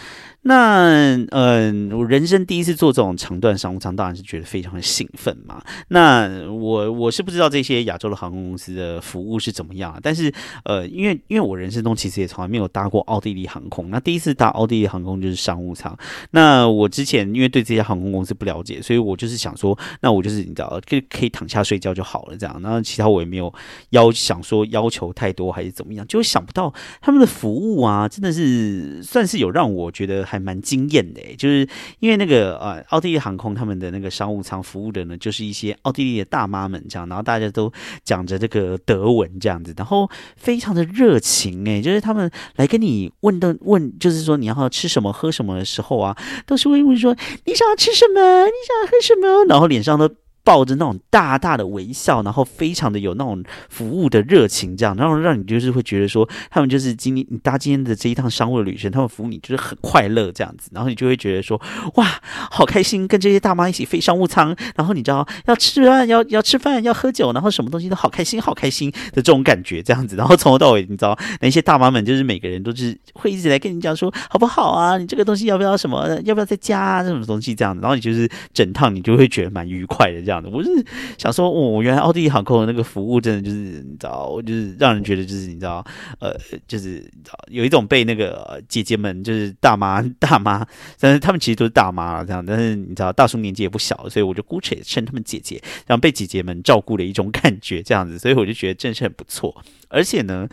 [0.45, 5.62] 那嗯，我人生第一次坐这种长段商务舱，当然是觉得非常的兴奋嘛。
[5.88, 10.29] 那我我是不知道这些亚洲的航空公司的服务是怎么样，但是
[10.65, 15.97] 呃，因为因为我人生中其实也从来没有搭过奥地利航空，那第一次搭奥地利航空就是商务舱。
[16.32, 22.60] 那我之前因为对这些航空公司不了解，所以我就是想说，那我就是你知道，可可以躺下睡觉就好了这样。
[22.62, 23.53] 然后其他我也没有
[23.91, 30.32] 要想说要求太多还是怎么样，就想不到他们的服务啊，真的是算是有让我觉得。
[30.33, 31.67] 还蛮惊艳的就是
[31.99, 37.71] 因为那个呃，奥地利航空他们的那个商务舱服务的呢，就是一些奥地利的大妈们这样，然后大家都
[38.03, 46.17] 讲着这个德文这样子，然后非常的热情哎，就是他们来跟你问的问，就是说你要吃什么喝什么的时候啊，
[46.47, 47.15] 都是会问说
[47.45, 50.09] 你想要吃什么，你想要喝什么，然后脸上都。
[50.43, 61.60] 抱着那种大大的微笑，然后非常的有那种服务的热情，这样，然后让你就是会觉得说，他们就是今天你搭今天的这一趟商务的旅程，他们服务你就是很快乐这样子，然后你就会觉得说，
[61.95, 62.08] 哇，
[62.51, 74.97] 好开心，跟这些大妈一起飞商务舱，然后你知道要吃饭，要要吃饭，要喝酒，然后什么东西都好开心，好开心的这种感觉，这样子，然后从头到尾，你知道那些大妈们就是每个人都是会一直来跟你讲说，好不好啊？
[74.97, 76.19] 你这个东西要不要什么？
[76.25, 77.01] 要不要再加？
[77.03, 80.32] 这种东西这样子，然后你就是整趟你就会觉得蛮愉快的这样。
[80.33, 80.69] 这样子我是
[81.15, 85.85] 想说，哦，原来奥地利航空的那个服务真的就是你知道，就是让人觉得就是你知道，
[86.19, 86.35] 呃，
[86.67, 87.07] 就是
[87.49, 90.65] 有一种被那个姐姐们，就是大妈大妈，
[90.99, 99.55] 但是他们其实都是大妈了这样，但是你知道大叔年纪也不小，所以我就姑且称他们姐姐，然后被姐姐们照顾的一种感觉这样子，所以我就觉得真是很不错。
[99.93, 100.47] 而且呢，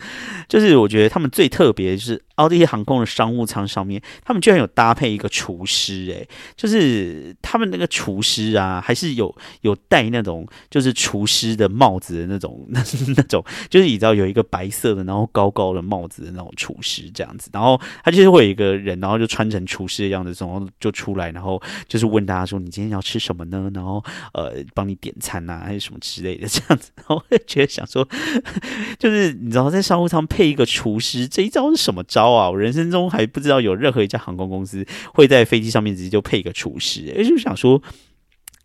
[0.47, 12.79] 就是我觉得他们最特别就是奥地利航空的商务舱上面，他们居然有搭配一个厨师，诶，就是他们那个厨师啊，还是有有戴那种就是厨师的帽子的那种，那
[13.17, 23.71] 那种就是你知道有一个白色的，然后高高的帽子的那种厨师这样子，然后他就是会有一个人，然后就穿成厨师的样子，然后就出来，然后就是问大家说你今天要吃什么呢？
[23.73, 28.07] 然后呃帮你点餐啊，还是什么之类的这样子， 然后觉得想说
[28.99, 29.30] 就是。
[29.33, 32.49] 你知道在商务舱配一个厨师这一招是什么招啊？
[32.49, 37.81] 我人生中还不知道有任何一家航空公司会在飞机上面直接就配一个厨师，而就想说。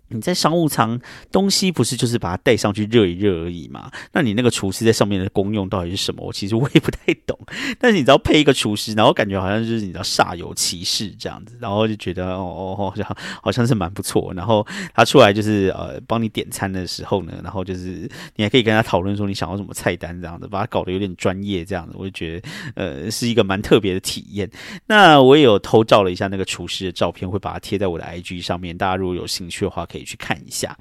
[0.09, 1.01] 你在商务舱
[1.33, 3.91] 东西不是就是把它带上去热一热而已嘛？
[4.13, 6.25] 那你那个厨师在上面的功用到底是什么？
[6.25, 7.39] 我其实我也不太懂。
[7.81, 14.33] 但是你知道配一个厨师，然后感觉好像就是你知道煞有其事这样子，然后就觉得哦哦好像好像是蛮不错。
[14.35, 14.65] 然后
[14.95, 24.49] 他出来就是呃帮你点餐的时候呢，然后就是你还可以跟他讨论说你想要什么菜单这样子，把它搞得有点专业这样子，我就觉得呃是一个蛮特别的体验。
[24.87, 29.96] 那我也有偷照了一下那个厨师的照片，会把它贴在我的 IG 上面，大家如果有兴趣的话可以。
[29.97, 30.77] 可以去看一下。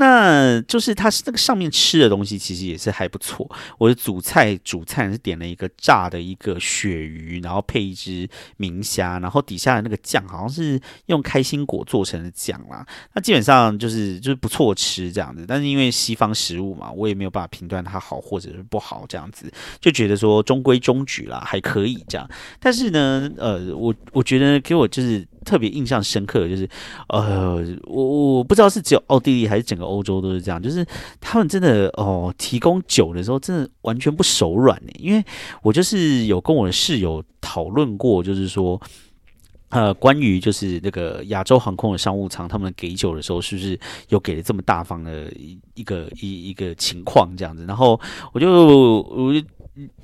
[0.00, 3.46] 那就是它是那个上面吃的东西，其实也是还不错。
[3.76, 12.86] 我的主菜主菜是点了一个炸的一个鳕鱼，然后配一只明虾，然后底下的那个酱好像是用开心果做成的酱啦。
[13.12, 15.44] 那基本上就是就是不错吃这样子。
[15.46, 22.26] 但是因为西方食物嘛，我也没有办法评断它好或者是不好这样子，就觉得说中规中矩啦，还可以这样。
[22.58, 26.66] 但是呢，呃，我我觉得给我就是特别印象深刻的就是，
[27.08, 29.89] 呃，我我不知道是只有奥地利还是整个。
[29.90, 30.86] 欧洲都是这样，就是
[31.20, 34.92] 他们真的哦，提供酒的时候真的完全不手软呢。
[34.98, 35.24] 因为
[35.62, 38.80] 我就是有跟我的室友讨论过，就是说。
[39.70, 47.64] 呃，关于就是那个亚洲航空的商务舱，他们给酒的时候，是不是有给了这么大方的一一个一一个情况这样子？
[47.66, 48.00] 然后
[48.32, 48.50] 我就
[49.02, 49.32] 我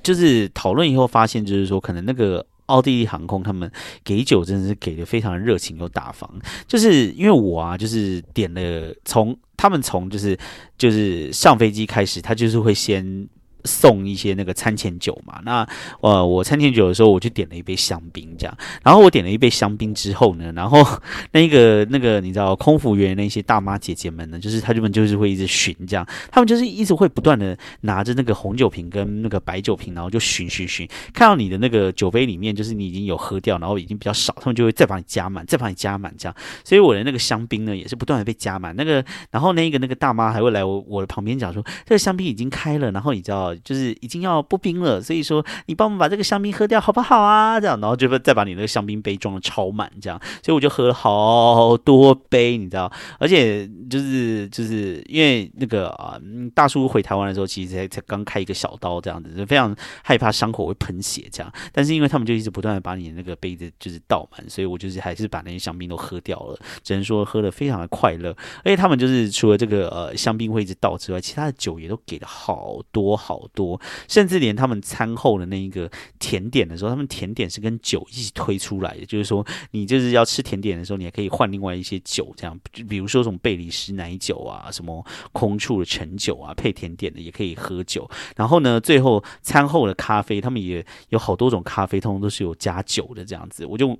[0.04, 3.70] 就是讨论以后发现，就是说可能那个奥地利航空他们
[4.04, 6.30] 给酒真的是给的非常热情又大方。
[6.68, 10.38] 就是因为我啊，就是点了从他们从就是
[10.78, 13.28] 就是上飞机开始，他就是会先。
[13.66, 15.66] 送一些那个餐前酒嘛，那
[16.00, 18.56] 呃，我餐前酒的时候，我就点了一杯香槟这样。
[18.82, 20.78] 然后我点了一杯香槟之后呢，然后
[21.32, 36.36] 那个那个你知道，空服员那些大妈姐姐们呢，就是他们就是会一直寻这样，他们就是一直会不断的拿着那个红酒瓶跟那个白酒瓶，然后就寻寻寻，看到你的那个酒杯里面就是你已经有喝掉，然后已经比较少，他们就会再把你加满，再把你加满这样。
[36.62, 38.76] 所以我的那个香槟呢，也是不断的被加满。
[38.76, 43.55] 那个然后那个那个大妈还会来我我的旁边讲说，这个香槟已经开了，然后你知道。
[43.64, 47.60] 就是已经要不冰了，所以说你帮我们把这个香槟喝掉好不好啊？
[47.60, 52.90] 这样，然后就再把你那个香槟杯装的超满，这样，所以我就喝了好多杯，你知道？
[53.18, 56.18] 而且就是就是因为那个啊，
[56.54, 61.52] 大叔回台湾的时候，其实才才刚开一个小刀，这样子，就非常害怕伤口会喷血这样。
[61.72, 66.58] 但是因为他们就一直不断的把你那个杯子就是倒满，所以我就是还是把那些香槟都喝掉了。
[66.82, 68.36] 只能说喝的非常的快乐。
[68.64, 73.45] 而且他们就是除了这个呃香槟会一直倒之外，其他的酒也都给了好多好。
[73.48, 79.06] 多，甚至连他们餐后的那一个甜点的时候，他们甜点是跟酒一起推出来的。
[79.06, 88.08] 就是说，你就是要吃甜点的时候，你还可以换另外一些酒，这样，比如说什么贝里斯奶酒啊，什么空处的陈酒啊，配甜点的也可以喝酒。
[88.36, 93.64] 然后呢，最后餐后的咖啡，他们也有好多种咖啡，通通都是有加酒的这样子。
[93.66, 93.98] 我就。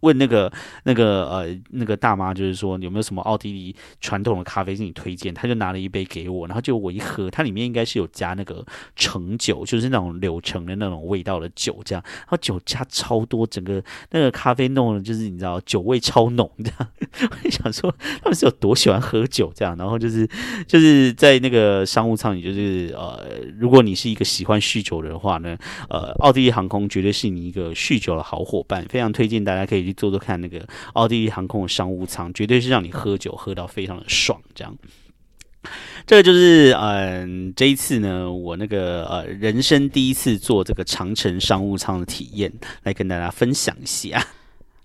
[0.00, 0.52] 问那个
[0.84, 5.34] 那个呃那个大妈，就是说有没有什么奥地利传统的咖啡是你推荐？
[5.34, 16.88] 他就拿了一杯给我，然后就我一喝，它里面应该是有加那个橙酒，就是那种柳橙的那种味道的酒，这样，然后酒加超多，整个那个咖啡弄的就是你知道酒味超浓，这样。
[17.30, 20.28] 我就想说他们是有多喜欢喝酒这样，然后就是
[20.66, 23.20] 就是在那个商务舱里，就是呃，
[23.58, 25.56] 如果你是一个喜欢酗酒的话呢，
[25.88, 29.79] 呃，奥地利航空绝对是你一个酗酒的好伙伴，非常推荐大家可以。
[29.82, 34.40] 去做做看那个奥地利航空的商务舱，绝对是让你喝酒喝到非常的爽。
[34.54, 34.76] 这样，
[36.06, 44.26] 这个就是嗯，这一次呢，我那个呃人生第一次坐这个长城商务舱的体验，来跟大家分享一下。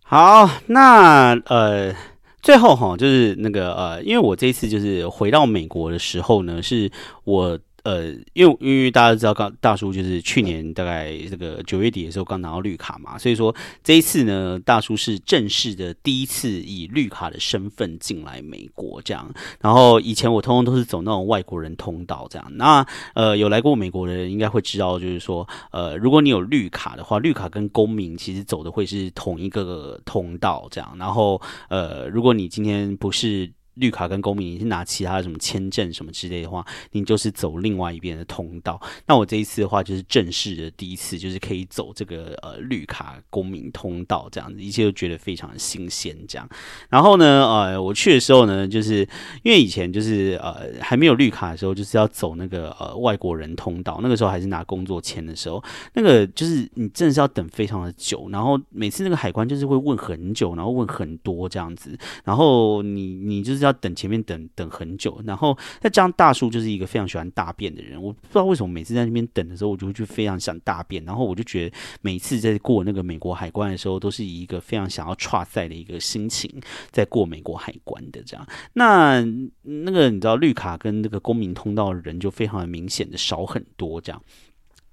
[0.03, 1.93] 好，那呃
[2.41, 6.91] 最后哈，就是那个呃，因为我这一次就是回到美国的时候呢，是
[7.23, 7.59] 我。
[7.85, 19.31] 呃，因为因为大家知道，刚大叔就是去年大概这个九月底的时候刚拿到绿卡嘛，所以说这一次呢，大叔是正式的第一次以绿卡的身份进来美国这样。
[19.61, 22.51] 然后以前我通通都是走那种外国人通道这样。
[22.55, 30.95] 那呃，有来过美国的人应该会知道，就是说呃，如果你有绿卡的话，绿卡跟公民其实走的会是同一个通道这样。
[30.97, 33.47] 然后呃，如果你今天不是。
[33.75, 38.81] 绿卡跟公民，你是拿其他的什么签证什么之类的话，你就是走另外一边的通道。
[39.05, 46.47] 那我这一次的话，就是正式的第一次，就是可以走这个呃绿卡公民通道这样子，一切都觉得非常的新鲜这样。
[46.89, 49.07] 然后呢，呃，我去的时候呢，就是
[49.43, 55.61] 因为以前就是呃还没有绿卡的时候，就是要走那个呃外国人通道，那个时候还是拿工作签的时候，
[55.93, 63.64] 那个就是你真的是要等非常的久，然后每次那个海关就是会问很久，然后问很多这样子，然后你你就是。
[63.65, 76.49] 要等前面等等很久，然后再加上大叔就是一个非常喜欢大便的人，我不知道为什么每次在那边等的时候，我就会就非常想大便，然后我就觉得每次在过那个美国海关的时候，都是以一个非常想要跨赛的一个心情
[76.91, 78.47] 在过美国海关的这样。
[78.73, 79.21] 那
[79.61, 84.21] 那个你知道绿卡跟那个公民通道的人就非常的明显的少很多这样。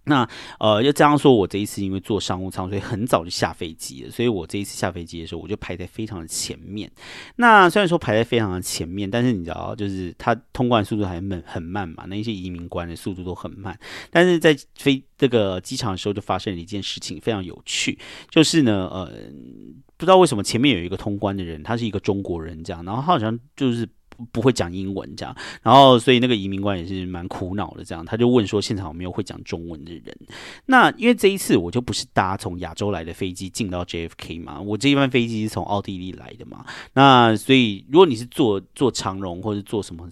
[0.05, 4.11] 那呃，要这样说，我这一次因为坐商务舱，所以很早就下飞机了。
[4.11, 6.91] 所以我这一次下飞机的时候，我就排在非常的前面。
[7.37, 12.05] 那虽然说排在非常的前面，但是你知道，就是它通关速度还很很慢嘛。
[12.09, 13.79] 那一些移民关的速度都很慢。
[14.11, 19.09] 但是在飞这个机场的时候，就发生了一件事情，非常有趣，就是呢，呃，
[19.97, 23.89] 不知道为什么前面有一个通关的人，他是一个中国人，这样，然后他好像就是。
[24.31, 30.17] 不会讲英文这样，然后所以那个移民官也是蛮苦恼的这样，他就问说现场有没有会讲中文的人？
[30.67, 40.09] 那因为这一次我就不是搭从亚洲来的飞机进到 JFK 嘛，我这一班飞机是从奥地利来的嘛，那所以如果你是坐坐长荣或者坐什么。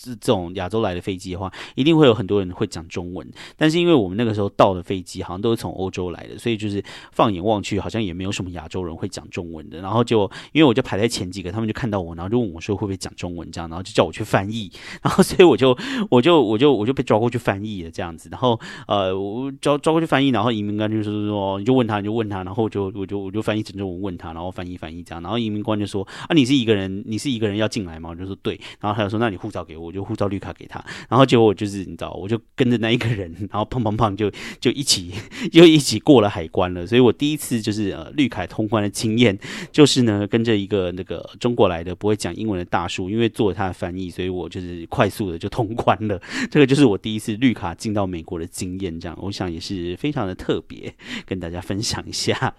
[0.00, 3.28] 这这种亚洲来的飞机的话，一定会有很多人会讲中文。
[3.56, 9.80] 但是因为我们那个时候到的飞机好像都是从欧洲来的，所以就是放眼望去，好像也没有什么亚洲人会讲中文的。
[9.80, 14.70] 然后就因为我就排在前几个，他们就看到我，然后就问我说会不会讲中文这样，然后就叫我去翻译。
[15.02, 15.76] 然后所以我就
[16.10, 18.28] 我就我就我就被抓过去翻译了这样子。
[18.30, 25.22] 然后呃，我抓抓过去翻译，然后移民官就说说你就问他，你就问他，然后我就我就我就翻译成中文问他，然后翻译翻译这样。
[25.22, 28.10] 然后移民官就说啊，你是一个人，你是一个人要进来吗？
[28.10, 28.60] 我就说对。
[28.80, 30.82] 然后他就说那你护照给我，我就护照绿卡给他。
[31.08, 35.12] 然后结果我就是你知道，我就跟着那一个人，然后砰砰砰就就一起
[35.52, 36.86] 又一起过了海关了。
[36.86, 39.38] 所以我第一次就是呃绿卡通关的经验，
[39.70, 46.20] 就是呢跟着一个那个中国来的不会讲英文的大叔，因为做了他的翻译，所以我就是快速的就通关了。
[46.50, 50.94] 这个就是我第一次绿卡进到美国的经验，这样我想也是非常的特别，
[51.26, 52.54] 跟大家分享一下。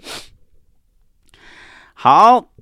[1.94, 2.55] 好。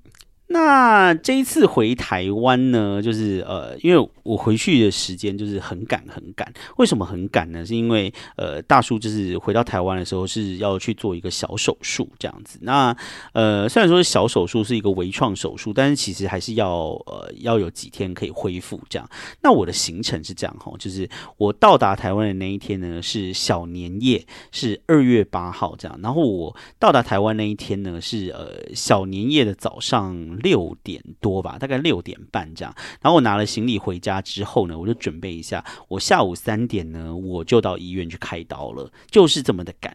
[0.46, 6.52] 那这一次回台湾呢，就是呃，因为我回去的时间就是很赶很赶。
[6.76, 7.64] 为什么很赶呢？
[7.64, 12.58] 是因为呃，大叔就是回到台湾的时候是要去做一个小手术这样子。
[12.62, 12.94] 那
[13.32, 19.08] 呃，虽然说小手术是一个微创手术，但是其实还是要呃要有几天可以恢复这样。
[19.42, 25.98] 那我的行程是这样哈，就是我到达台湾的那一天呢是小年夜，是二月八号这样。
[26.02, 30.33] 然后我到达台湾那一天呢是呃小年夜的早上。
[30.38, 32.74] 六点多吧，大概六点半这样。
[33.00, 39.94] 然后我拿了行李回家之后呢，我就准备一下，我下午三点呢，我就到医院去开刀了，就是这么的赶。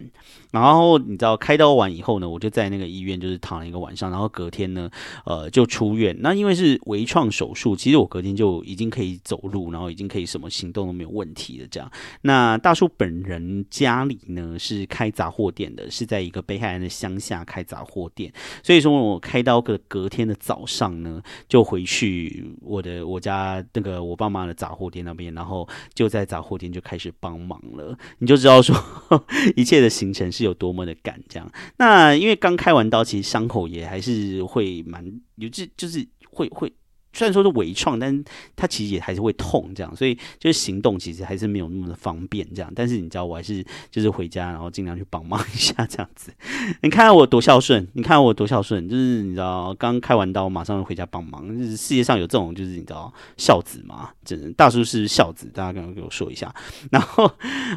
[0.52, 4.90] 然后你知道，开刀完以后呢，我就在那个医院就是躺了一个晚上，然后隔天呢，
[5.26, 6.16] 呃，就出院。
[6.22, 11.92] 那因为是微创手术，其实我隔天就已经可以走路，然后已经可以什么行动都没有问题的这样。
[12.22, 27.98] 那大叔本人家里呢是开杂货店的，是在一个北海岸的乡下开杂货店，所以说我开刀的隔天的早上呢，就回去我的我家那个我爸妈的杂货店那边，然后就在杂货店就开始帮忙了。
[28.20, 28.76] 你就知道说
[29.58, 31.52] 一切的行程是有多么的赶，这样。
[31.78, 35.04] 那因为刚开完刀，其实伤口也还是会蛮
[35.36, 36.72] 有，就就是会会。
[37.20, 38.24] 虽然说是微创，但
[38.56, 42.72] 它其实也还是会痛，这样，所以就是行动其实还是没有那么的方便，这样。
[42.74, 46.32] 但是你知道，我还是就是回家，然后尽量去帮忙一下，这样子。
[46.82, 51.46] 你看我多孝顺，你看我多孝顺，就是你知道，刚开完刀马上回家帮忙。
[51.58, 54.12] 就是世界上有这种，就是你知道孝子嘛？
[54.24, 56.54] 真的，大叔是孝子，大家刚刚给我说一下。
[56.90, 57.30] 然后，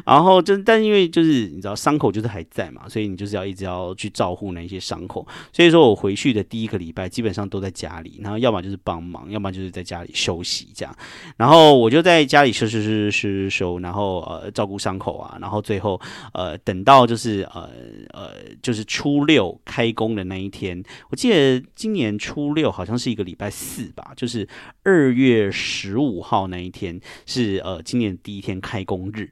[0.05, 5.27] 然后就但因为就是你知道伤口就是还在嘛，所以你就是要一直要去照顾那些伤口。
[5.51, 9.29] 所以说我回去的第一个礼拜基本上都在家里，然后要么就是帮忙。
[9.33, 10.95] 要么就是在家里休息这样，
[11.35, 15.99] 然后我就在家里休休休休休，然后呃照顾伤口啊，然后最后
[16.33, 17.69] 呃等到就是呃
[18.11, 18.29] 呃
[18.61, 24.47] 就是初六开工的那一天，我记得今年初六好像是一个礼拜四吧，就是
[24.83, 29.29] 二月十五号那一天是呃今年第一天开工日。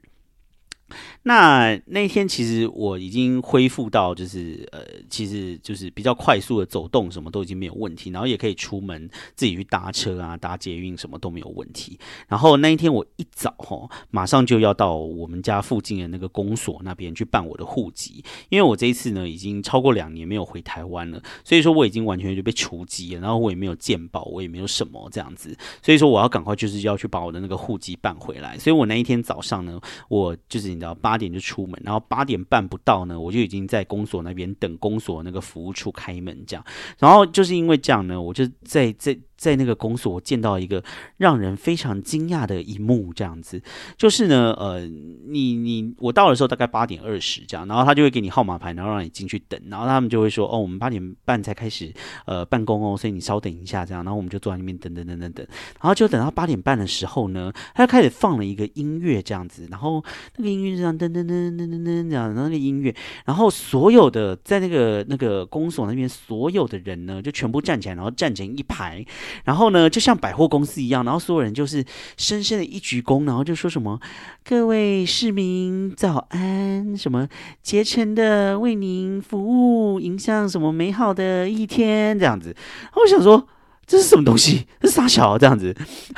[1.24, 11.98] 那那一天其实我已经恢复到，就是呃，其实就是比较快速的走动，什么都已经没有问题，然后也可以出门自己去搭车啊、搭捷运，什么都没有问题。
[12.26, 28.58] 然后那一天我一早哈，马上就要到我们家附近的那个公所那边去办我的户籍，因为我这一次呢已经超过两年没有回台湾了，所以说我已经完全就被除籍了，然后我也没有健保，我也没有什么这样子，所以说我要赶快就是要去把我的那个户籍办回来。
[28.58, 36.64] 所以我那一天早上呢，我就是你知道八八点就出门，然后八点半不到呢，我就已经在公所那边等公所那个服务处开门这样，
[36.98, 39.18] 然后就是因为这样呢，我就在在。
[39.42, 40.80] 在那个公所，见到一个
[41.16, 43.60] 让人非常惊讶的一幕，这样子，
[43.96, 51.92] 就是呢，呃，你你我到的时候大概八点二十这样，然后他就会给你号码牌，然后让你进去等，然后他们就会说，哦，我们八点半才开始
[52.24, 55.44] 呃办公哦，所以你稍等一下这样，然后我们就坐在那边等等等等等，
[55.80, 60.04] 然后就等到八点半的时候呢，他就开始放了一个音乐这样子，然后
[60.36, 69.04] 那个音乐这样噔噔噔噔噔噔这样，然后那个音乐，然后所有的在那个那个公所那边所有的人呢，就全部站起来，然后站成一排。
[69.44, 71.84] 然后呢，就像百货公司一样，然后所有人就是
[72.16, 74.00] 深深的一鞠躬，然后就说什么
[74.44, 77.28] “各位市民早安”，什么
[77.62, 82.54] “竭诚的为您服务，迎向什么美好的一天”这样子。
[82.94, 83.46] 我想说。
[83.86, 84.66] 这是什么东西？
[84.80, 85.74] 这是傻小这样子，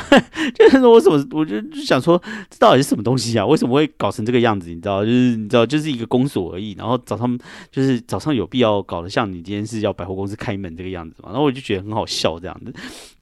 [0.55, 3.45] 就是说我怎么我就想说，这到底是什么东西啊？
[3.45, 4.69] 为什么会搞成这个样子？
[4.69, 6.75] 你知道，就是你知道，就是一个公所而已。
[6.79, 7.39] 然后早上
[7.71, 11.31] 就是早上有必要搞得像你今天是要百货公司开门这个样子嘛？
[11.31, 12.73] 然后我就觉得很好笑这样子。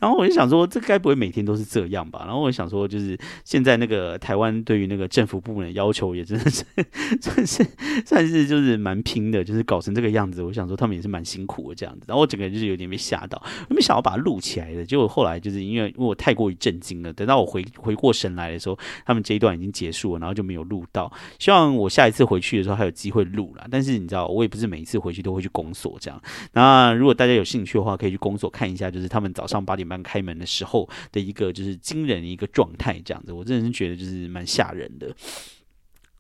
[0.03, 2.25] 然后我就想说，这该不会每天都是这样吧？
[2.25, 6.65] 然后我想说，就是现在那个台湾对于那个政府部门的要求也真的是
[7.21, 7.67] 算是
[8.05, 10.43] 算是就是蛮拼的，就是搞成这个样子。
[10.43, 12.07] 我想说他们也是蛮辛苦的这样子。
[12.09, 14.23] 然后我整个人就是有点被吓到，我没想到把它。
[14.23, 21.13] 录起来的，结果后来就是因为因为我太过于震惊了，等到我回回过神来的时候，他们这一段已经结束了，然后就没有录到。
[21.41, 26.23] 希望我下一次回去的时候还有机会录了，但是你知道，我也不是每一次回去都会去公所这样。
[26.53, 35.15] 那如果大家有兴趣的话，可以去公所看一下，就是他们早上八点刚开门的时候的一个就是惊人的一个状态，这样子，我真的是觉得就是蛮吓人的。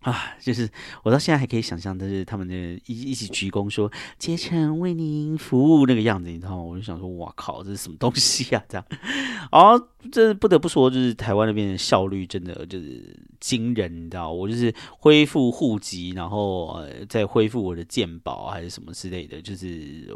[0.00, 0.68] 啊，就是
[1.04, 2.54] 我到现在还可以想象，就是他们的
[2.86, 6.62] 一一起鞠躬说“竭诚为您服务”那个样子，你知道吗？
[6.62, 8.64] 我就想说，哇靠，这是什么东西啊？
[8.68, 8.84] 这样，
[9.52, 14.30] 哦，这不得不说，就是台湾那边的效率真的就是惊人，你知道？
[14.30, 20.12] 我就是恢复户籍，然后呃，再恢复我的健保还是什么之类的，就是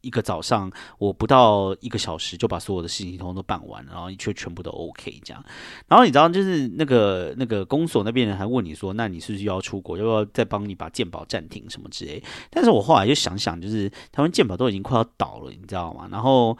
[0.00, 0.68] 一个早上，
[0.98, 5.44] 我不到一个小时就把所有的事情通通都办完，然后却全部都 OK 这样。
[5.86, 9.18] 然后你知道，就是那个那个公所那边人还问你说，那你。
[9.28, 9.98] 是不是要出国？
[9.98, 12.22] 要不要再帮你把鉴宝暂停什么之类？
[12.48, 16.08] 但是我后来就想想，就是台湾鉴宝都已经快要倒了，你知道吗？
[16.10, 16.56] 然后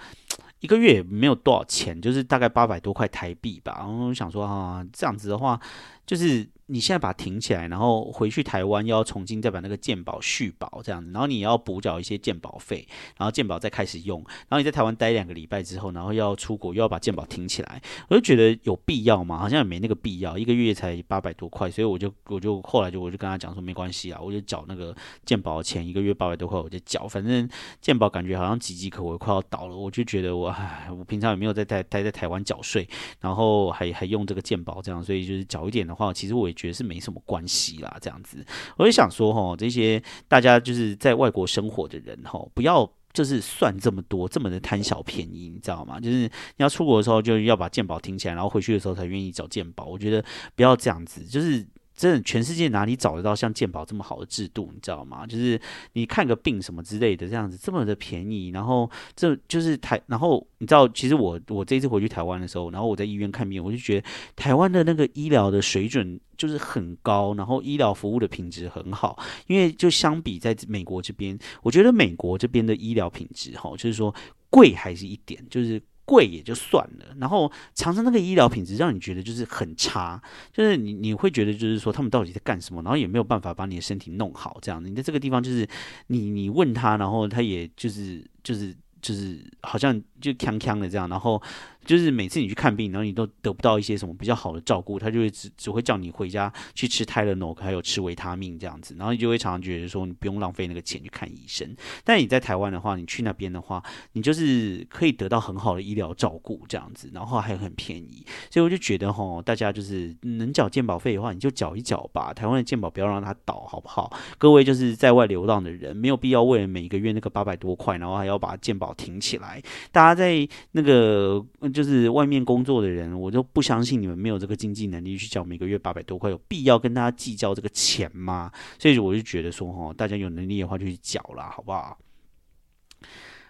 [0.61, 3.75] 一个月也没有多少钱，就是大概八百多块台币吧。
[3.79, 5.61] 然后想说啊，这样子的话，
[6.07, 6.49] 就是。
[6.71, 19.39] 你现在把它停起来，然后回去台湾要重新再把那个鉴宝续保这样子，然后你要补缴一些鉴保费，然后鉴宝再开始用，然后你在台湾待两个礼拜之后，然后要出国又要把鉴宝停起来，我就觉得有必要吗？
[19.39, 24.95] 好像也没那个必要，一个月才八百多块，所以我就我就后来就我就跟他讲说没关系啊，我就缴那个
[25.25, 27.49] 鉴宝钱，一个月八百多块我就缴，反正
[27.81, 32.87] 鉴宝感觉好像岌岌可危，快要倒了，我就觉得我唉，我平常也没有在待待在台湾缴税，
[33.21, 37.43] 然后还还用这个鉴宝这样，所以就是缴一点的话，其实我也觉得是没什么关。
[37.49, 38.45] 系啦，这样子，
[38.77, 45.99] 我就想说，哈，这些大家就是在外国生活的人，哈，不要就是算这么多，这么的贪小便宜，你知道吗？
[45.99, 49.87] 就是你要出国的时候，就要把鉴宝听起来，然后回去的时候才愿意找鉴宝。
[49.87, 50.23] 我觉得
[50.55, 51.67] 不要这样子，就是。
[51.99, 54.71] 真的，全世界哪里找得到像健保这么好的制度？
[54.73, 55.27] 你知道吗？
[55.27, 55.61] 就是
[55.95, 69.19] 你看个病什么之类的，这样子这么的便宜，然后这就是台，然后你知道，其实我我这次回去台湾的时候，然后我在医院看病，我就觉得台湾的那个医疗的水准就是很高，然后医疗服务的品质很好，
[69.49, 74.15] 因为就相比在美国这边，我觉得美国这边的医疗品质哈，就是说
[74.51, 75.83] 贵还是一点，就是。
[76.09, 80.19] 贵也就算了，然后常常那个医疗品质让你觉得就是很差，
[80.51, 84.83] 就是你你会觉得就是说他们到底在干什么，然后也没有办法把你的身体弄好这样。
[84.83, 85.69] 你在这个地方就是
[86.07, 91.43] 你你问他，然后他也就是就是就是好像就锵锵的这样，然后。
[91.89, 101.75] 就是每次你去看病，然后你都得不到一些什么比较好的照顾，他就会只只会叫你回家去吃泰勒诺，还有吃维他命这样子，然后你就会常常觉得说你不用浪费那个钱去看医生。
[102.05, 103.83] 但你在台湾的话，你去那边的话，
[104.13, 108.23] 你就是可以得到很好的医疗照顾这样子，然后还很便宜。
[108.51, 112.35] 所以我就觉得哈，大家就是能缴健保费的话，你就缴一缴吧。
[112.35, 114.15] 台湾的健保不要让它倒，好不好？
[114.37, 119.63] 各位就是在外流浪的人，没有必要为了每个月那个八百多块，然后还要把健保停起来。
[119.91, 121.43] 大家在那个。
[121.79, 128.51] 就是外面工作的人，我就不相信你们没有这个经济能力去缴每个月八百多块，有必要跟大家计较这个钱吗？
[128.81, 131.97] 所以我就觉得说，哈，大家有能力的话就去缴啦，好不好？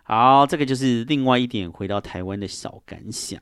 [0.08, 3.38] 好，这个就是另外一点回到台湾的小感想。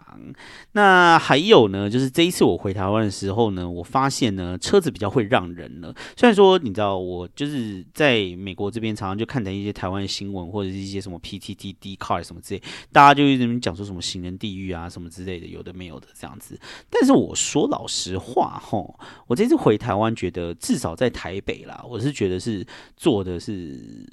[0.73, 5.95] 那还有呢，就是这一次我回台湾的时候呢，我发现呢车子比较会让人了。
[6.17, 12.63] 虽然说你知道，我就是在美国这边常常就看到一些台湾新闻或者是一些什么 PTT D car 什么之类，
[12.93, 16.59] 大家就一直讲说什么行人地狱啊什么之类的，有的没有的这样子。
[16.91, 18.99] 但是我说老实话吼，
[19.29, 24.05] 我这次回台湾觉得至少在台北啦，我是觉得是做的是。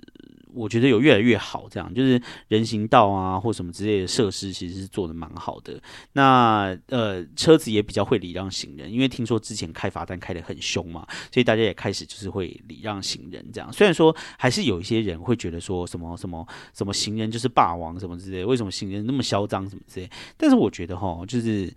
[0.54, 5.82] 我觉得有越来越好，这样就是人行道啊或什么之类的设施，其实是做的蛮好的。
[6.14, 13.72] 那呃，车子也比较会礼让行人，因为听说之前开罚单开的很凶嘛，所以大家也开始就是会礼让行人这样。
[13.74, 21.74] 虽然说还是有一些人会觉得说什么什么什么行人就是霸王什么之类，为什么行人那么嚣张什么之类，但是我觉得哈，就是。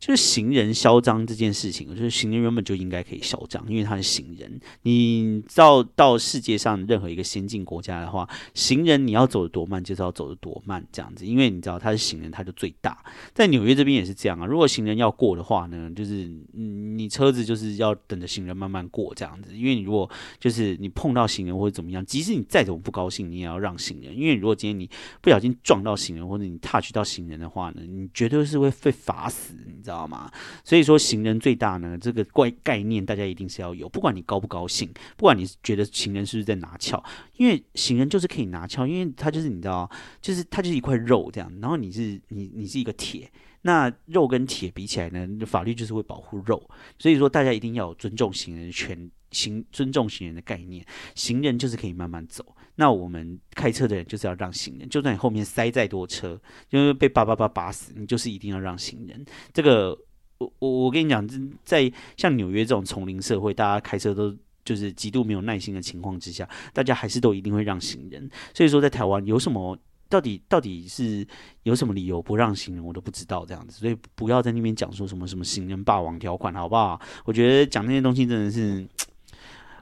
[0.00, 4.58] 就是行人嚣张这件事情，就是行人原本就应该可以嚣张，因为他是行人。
[4.82, 13.04] 你到到世界上任何一个先进国家的话，行人你要走得多慢，就是要走得多慢这样子，因为你知道他是行人，他就最大。
[13.34, 24.88] 在纽约这边也是这样啊，如果行人要过的话呢，就是你车子就是要等着行人慢慢过这样子，因为你如果就是你碰到行人或者怎么样，即使你再怎么不高兴，你也要让行人，因为如果今天你
[25.20, 29.89] 不小心撞到行人或者你 touch 到行人的话呢，你绝对是会被罚死，你知道。
[29.90, 30.30] 知道吗？
[30.64, 33.88] 所以说行人最大呢，这个怪概念大家一定是要有。
[33.88, 37.02] 不管你高不高兴，不管你觉得行人是不是在拿翘，
[37.36, 41.52] 因为行人就是可以拿翘，因为他就是你知道，就是他就是一块肉这样。
[41.60, 43.30] 然后你是你你是一个铁，
[43.62, 46.62] 那肉跟铁比起来呢，法律就是会保护肉，
[46.98, 50.84] 所以说大家一定要尊重行人的权行尊重行人的概念，
[51.14, 52.44] 行人就是可以慢慢走。
[52.80, 59.22] 那我们开车的人就是要让行人，就算你后面塞再多车，因为被叭叭叭叭死，你就是一定要让行人。
[59.52, 59.90] 这个
[60.38, 61.28] 我我我跟你讲，
[61.62, 68.26] 在像纽约这种丛林社会，大家开车都就是极度没有耐心的情况之下，大家还是都一定会让行人。
[68.54, 69.78] 所以说，在台湾有什么？
[70.08, 71.24] 到底到底是
[71.62, 77.00] 有什么理由不让行人，我都不知道这样子，所以不要在那边讲说什么什么行人霸王条款，好不好？
[77.24, 78.84] 我觉得讲那些东西真的是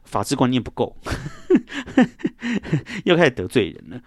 [0.08, 0.96] 法治观念不够，
[3.04, 4.00] 又开始得罪人了。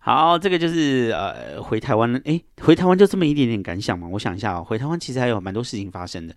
[0.00, 4.06] 好，这个就是呃回台湾，诶，回台湾就这么一点点感想嘛？
[4.08, 6.36] 我想一下哦，回台湾其实还有蛮多事情发生的。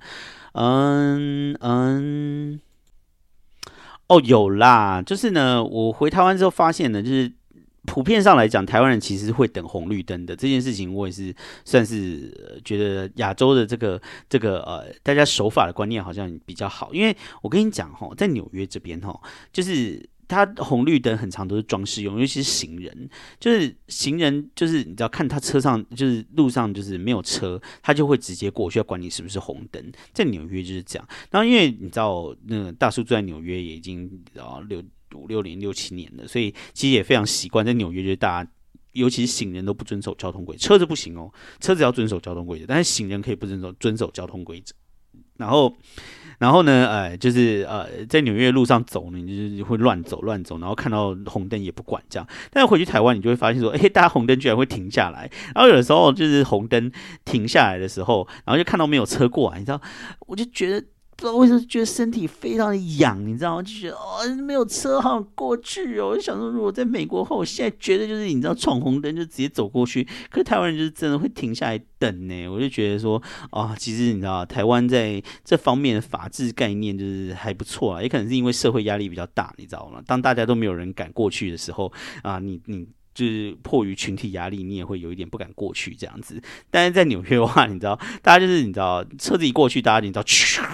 [0.54, 2.62] 嗯嗯，
[4.08, 7.34] 哦，有啦，就是呢，我回台湾之后发现呢，就是。
[7.88, 11.34] 普遍上来讲，台湾人其实会等红绿灯的这件事情，我也是
[11.66, 16.94] 算是觉得亚洲的这个这个呃，大家守法的观念好像比较好。
[16.94, 19.20] 因为我跟你讲哈，在纽约这边哈，
[19.52, 23.10] 就是它红绿灯很长都是装饰用，尤其是行人，
[23.40, 29.82] 就是行人就是你知道看他车上就是路上就是没有车，他就会直接过去，要管你是不是红灯。
[30.14, 31.08] 在纽约就是这样。
[31.32, 34.84] 然后因为你知道，那个大叔住在纽约也已经啊六。
[35.14, 38.50] 五六年、六七年的，所以其实也非常习惯在纽约，就是大家，
[38.94, 44.74] 尤其是行人都不遵守交通规则，车子不行哦，车子要遵守交通规则，但是行人可以不遵守遵守交通规则。
[45.38, 45.72] 然后，
[46.40, 52.28] 然后呢，呃，就是呃，在纽约路上走呢，你就是会乱走乱走，然后看到红灯也不管这样。
[52.50, 56.92] 但是回去台湾，你就会发现说，哎，大家红灯居然会停下来，然后有的时候就是红灯
[57.24, 59.80] 停下来的时候，然后就看到没有车过来，你知道，
[60.28, 60.84] 我就觉得。
[61.18, 63.64] 不知道为什么觉得身体非常的痒，你知道吗？
[63.64, 66.10] 就觉得哦，没有车好过去哦。
[66.10, 72.48] 我就想说，如果在美国的话，我现在觉得就是你知道闯红灯就直接走过去，可是台湾人就是真的会停下来等呢。
[72.48, 80.00] 我就觉得说啊，其实你知道，台湾在这方面的法治概念就是还不错啊，也可能是因为社会压力比较大，你知道吗？
[80.06, 81.92] 当大家都没有人敢过去的时候
[82.22, 82.88] 啊，你你。
[83.18, 86.40] 就是迫于群体压力，你也会有一点不敢过去这样子。
[86.70, 90.24] 但是在纽约的话，你知道，大家就是你知道，车子一过去，大家你知道，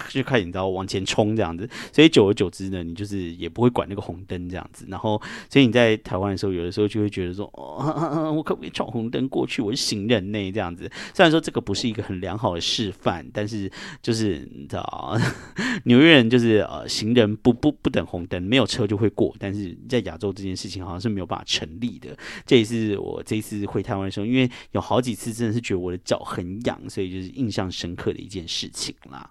[0.09, 1.69] 就开始你知道往前冲这样子。
[1.93, 4.85] 所以久而久之呢，你就是也不会管那个红灯这样子。
[4.89, 9.61] 然后，所以你在台湾的时候，有的时候就会觉得说， 哦，我可不可以闯红灯过去？
[9.61, 10.91] 我是行人呢这样子。
[11.13, 13.71] 虽然说这个不是一个很良好的示范，但是
[14.01, 15.17] 就是你知道，
[15.85, 19.33] 纽约人就是呃，行人不不不等红灯，没有车就会过。
[19.39, 22.17] 但是在亚洲这件事情好像是没有办法成立的。
[22.45, 29.29] 这也是我这次回台湾的时候，因为有好几次真的是觉得我的脚很痒，所以就是印象深刻的一件事情啦。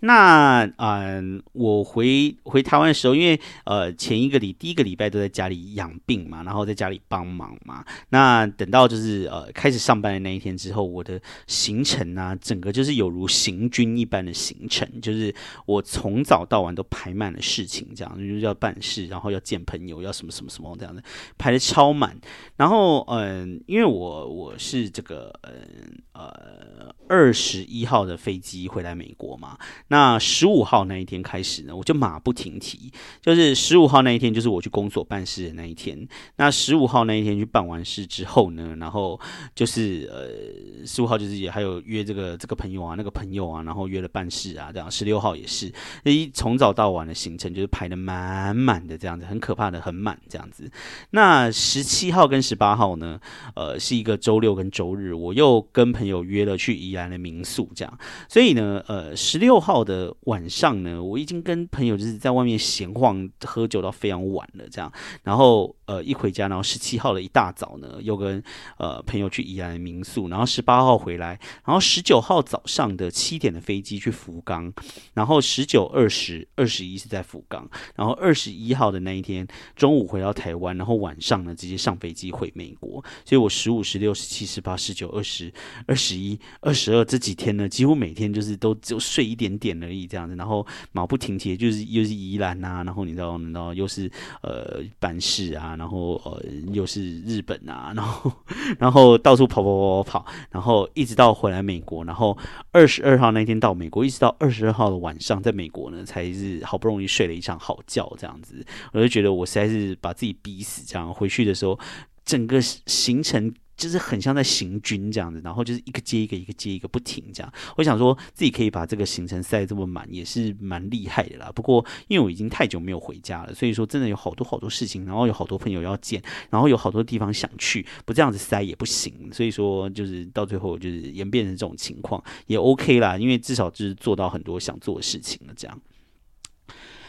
[0.00, 7.82] 那嗯，我回回台湾的时候，因为呃前一个礼第一个礼拜都在家里养病嘛，然后在家里帮忙嘛。
[8.10, 15.34] 那等到就是呃开始上班的那一天之后，我的行程啊，整个就是有如行军一般的行程，就是
[15.64, 21.02] 我从早到晚都排满了事情，这样就是要办事，然后要见朋友，要什么什么什么这样的，
[21.38, 22.14] 排的超满。
[22.56, 29.58] 然后嗯，因为我我是这个嗯呃二十一号的飞机回来美国嘛。
[29.88, 35.96] 那十五号那一天开始呢，我就马不停蹄，就是十五号那一天，就是我去公所办事的那一天。
[36.36, 39.20] 那十五号那一天去办完事之后呢，然后
[39.54, 44.90] 就是呃，十五号就是也还有约这个这个朋友啊，那个朋友啊，然后约了办事啊，这样。
[44.90, 45.72] 十六号也是，
[46.02, 50.68] 一从早到晚的行程就是排的满满的这样子，很可怕的很满这样子。
[51.10, 53.20] 那十七号跟十八号呢，
[53.54, 57.98] 呃，是一个周六跟周日，我又跟朋友约了去宜兰的民宿这样。
[58.28, 59.75] 所以呢，呃，十六号。
[59.76, 64.90] 到的晚上呢，我已经跟朋友就是在外面闲晃喝酒到非常晚了，这样，
[65.22, 68.42] 然后呃一回家，然后十七号的一大早呢，又跟
[68.78, 74.72] 呃朋友去宜兰民宿，然后十八号回来，然后十九号早上的七点的飞机去福冈，
[75.14, 85.52] 然后十九、二十、二十一是在福冈，然后二十一号的那一天中午回到台湾，然后晚上呢直接上飞机回美国，所以我十五、十六、十七、十八、十九、二十、
[85.86, 89.76] 二十一、二十二这几天呢，几乎每天就是都只有睡一点点。
[89.82, 94.10] 而已，这样子，然后马不停蹄，就是又是宜兰呐，然后你知道，然后又是
[94.40, 98.32] 呃办事啊，然后呃又是日本啊， 然后
[98.78, 102.36] 然后到处跑跑跑跑跑，然后一直到回来美国，然后
[102.72, 111.78] 二十二号那天到美国，一直到二十二号的晚上，在美国呢才是好不容易睡了一场好觉，这样子，我就觉得我实在是把自己逼死，这样回去的时候，
[112.24, 113.54] 整个行程。
[113.76, 117.52] 就是很像在行军这样子，然后就是一个接一个，一个接一个不停这样。
[117.76, 121.52] 我想说自己可以把这个行程塞这么满，也是蛮厉害的啦。
[121.54, 129.30] 不过因为我已经太久没有回家了，所以说真的有好多好多事情，然后有好多朋友要见，然后有好多地方想去，不这样子塞也不行。
[129.32, 135.80] 所以说就是到最后就是演变成这种情况也 OK 啦，因为至少就是做到很多想做的事情了这样。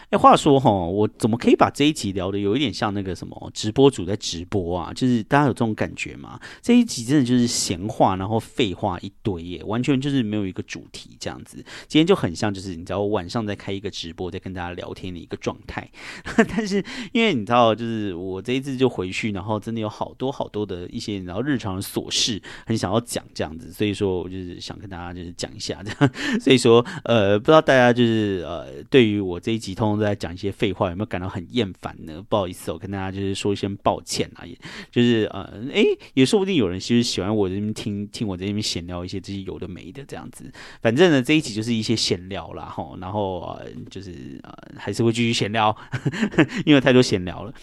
[0.10, 4.94] 哎，话说哈，我怎么可以把这一集聊的有一点像那个什么直播主在直播啊？
[4.94, 6.40] 就是大家有这种感觉吗？
[6.62, 11.58] 这一集真的就是闲话，然后废话一堆耶，完全就是没有一个主题这样子。
[11.90, 15.86] 今天就很像就是你知道晚上在开一个直播，在跟大家聊天的一个状态。
[16.48, 16.82] 但是
[17.12, 26.14] 因为你知道，就是我这一次就回去，然后真的有好多好多的一些然后日常的琐事，很想要讲这样子，所以说我就是想跟大家就是讲一下这样。
[26.40, 29.97] 所以说呃，不知道大家就是呃，对于我这一集通。
[29.98, 32.24] 都在讲一些废话，有没有感到很厌烦呢？
[32.30, 34.58] 不好意思，我跟大家就是说一声抱歉啊，也
[34.92, 35.84] 就是呃，哎，
[36.14, 40.52] 也说不定有人其实喜欢我这边听听我这边闲聊一些这些有的没的这样子。
[40.82, 45.76] 反正呢，这一集就是一些闲聊啦，哈，然后，就是呃，还是会继续闲聊，
[46.66, 47.54] 因为太多闲聊了。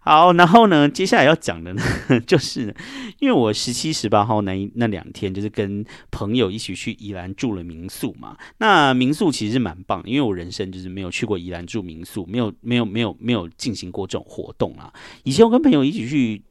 [0.00, 1.82] 好，然后呢，接下来要讲的呢，
[2.26, 2.74] 就是
[3.18, 8.36] 因为我十七、十八号那那两天，就是跟朋友一起去宜兰住了民宿嘛。
[8.58, 14.92] 那民宿其实蛮棒，因为我人生就是没有去过宜兰住民宿，没有、没有、没有、没有进行过这种活动啊。
[15.24, 16.42] 以前我跟朋友一起去。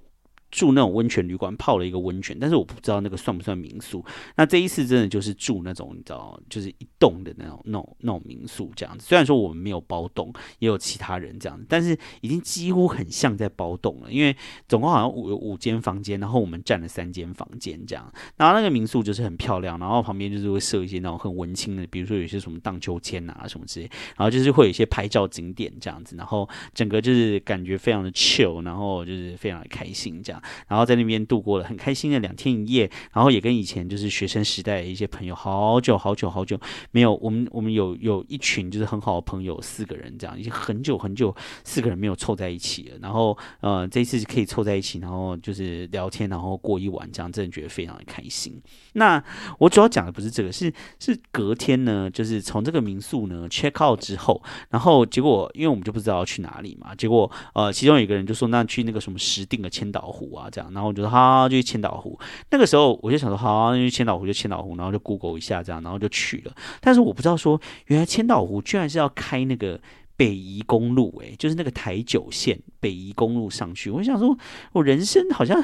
[0.50, 4.04] 住那种温泉旅馆泡了一个温泉，但是我不知道那个算不算民宿。
[4.36, 9.06] 那这一次真的就是住那种你知道，就是一栋的那种、那种、那种民宿这样子。
[9.06, 14.12] 虽然说我们没有包栋，也有其他人这样子，但是已经几乎很像在包栋了。
[14.12, 14.36] 因为
[14.68, 18.12] 总共好像五五间房间，然后我们占了三间房间这样。
[18.38, 26.16] 然后那个民宿就是很漂亮，然后旁边就是会设一些那种很文青的，比如说有些什么荡秋千啊什么之类，然后就是会有一些拍照景点这样子。
[26.16, 30.37] 然后整个就是感觉非常的 chill，然后就是非常的开心这样。
[30.68, 36.60] 然后在那边度过了很开心的两天一夜，然后也跟以前就是学生时代的一些朋友，好久好久好久
[36.92, 42.98] 没有，我们我们有有一群就是很好的朋友，四个人这样，已经很久很久四个人没有凑在一起了。
[43.02, 48.62] 然后呃这一次是可以凑在一起，然后就是聊天，然后过一晚，这样真的觉得非常的开心。
[48.94, 49.24] 那
[49.60, 60.72] 我主要讲的不是这个，是是隔天呢，就是从这个民宿呢 check out 之后，然后结果因为我们就不知道要去哪里嘛，结果呃其中有一个人就说那去那个什么石定的千岛湖啊这样。
[60.74, 62.20] 然后我就说好，就去千岛湖。
[62.50, 66.54] 那个时候我就想说好，因为千岛湖就千岛湖，然后就 Google 一下这样，然后就去了。
[66.82, 69.80] 但是我不知道说，原来千岛湖居然是要开那个
[70.16, 73.90] 北宜公路，诶，就是那个台九线北宜公路上去。
[73.90, 74.38] 我想说，
[74.72, 75.62] 我人生好像。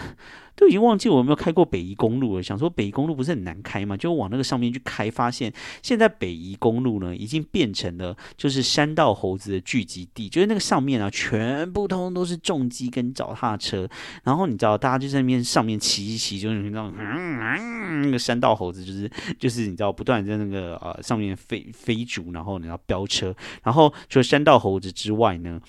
[0.55, 2.43] 都已经忘记我有没有开过北宜公路了。
[2.43, 3.97] 想说北宜公路不是很难开嘛？
[3.97, 5.51] 就往那个上面去开，发现
[5.81, 10.29] 现在北宜公路呢，已经变成了就是山道猴子的聚集地。
[10.29, 13.89] 就是那个上面啊，全部通通都是重机跟脚踏车。
[14.23, 19.09] 然后你知道，大家就在那边上面骑一骑，就是那种嗯，那个山道猴子就是
[19.39, 23.35] 就是你知道，不断在那个呃上面飞飞逐，然后你要飙车。
[23.63, 25.59] 然后除了山道猴子之外呢？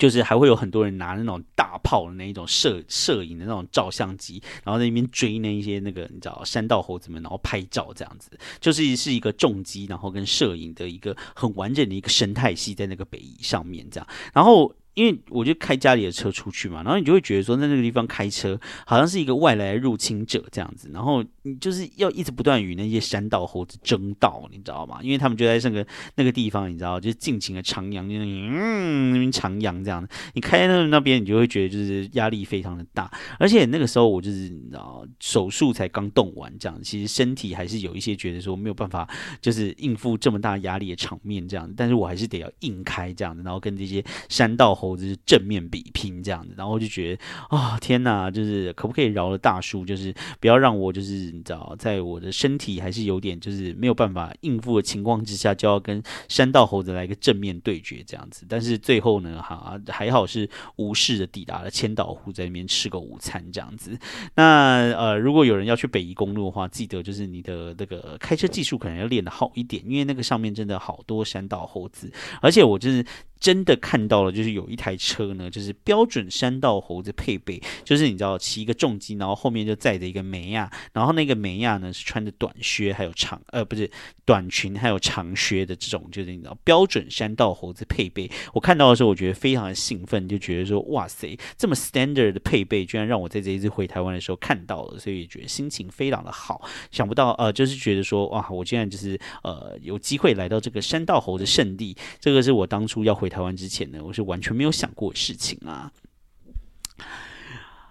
[0.00, 14.74] 就是还会有很多人拿那种大炮的那一种摄摄影的那种照相机，然后在那边追那一些那个你知道山道猴子们，然后拍照这样子，就是是一个重机，然后跟摄影的一个很完整的一个生态系在那个北移上面这样，然后。
[14.94, 24.98] 因为我就开家里的车出去嘛，然后你就会觉得说，在那个地方开车好像是一个外来入侵者这样子，然后你就是要一直不断与那些山道猴子争道，你知道吗？
[25.00, 25.86] 因为他们就在那个
[26.16, 30.06] 那个地方，你知道，就是尽情的徜徉，嗯那边徜徉这样。
[30.34, 39.08] 你开在那那边，你就会觉得就是压力非常的大，而且那个时候我就是你知道手术才刚动完这样，其实身体还是有一些觉得说没有办法
[39.40, 44.79] 就是应付这么大压力的场面这样，但是我还是得要硬开这样子，然后跟这些山道。
[44.80, 58.46] 猴子正面比拼这样子，然后就觉得啊天哪，就是可不可以饶了大叔，就是不要让我就是你知道，在我的身体还是有点就是没有办法应付的情况之下，就要跟山道猴子来一个正面对决这样子。
[58.48, 63.98] 但是最后呢，哈还好是无事的抵达了千岛湖，在那边吃个午餐这样子。
[64.34, 72.10] 那呃，如果有人要去北宜公路的话，记得就是你的那个开车技术可能要练得好一点，因为那个上面真的好多山道猴子，
[72.40, 73.04] 而且我就是。
[73.40, 83.90] 真的看到了，就是有一台车呢，就是标准山道猴子配备，就是你知道骑一个重机，然后后面就载着一个梅亚，然后那个梅亚呢是穿着短靴，还有长呃不是
[84.26, 88.30] 短裙，还有长靴的这种，就是你知道标准山道猴子配备。
[88.52, 96.68] 我看到的时候，我觉得非常的兴奋，就觉得说哇塞，这么 standard 的配备，居然让我在这一次回台湾的时候看到了，所以觉得心情非常的好。
[96.90, 103.29] 想不到呃，就是觉得说哇，我竟然就是呃有机会来到这个山道猴的圣地，这个是我当初要回。
[103.30, 105.90] 台湾之前呢，我是完全没有想过事情啊。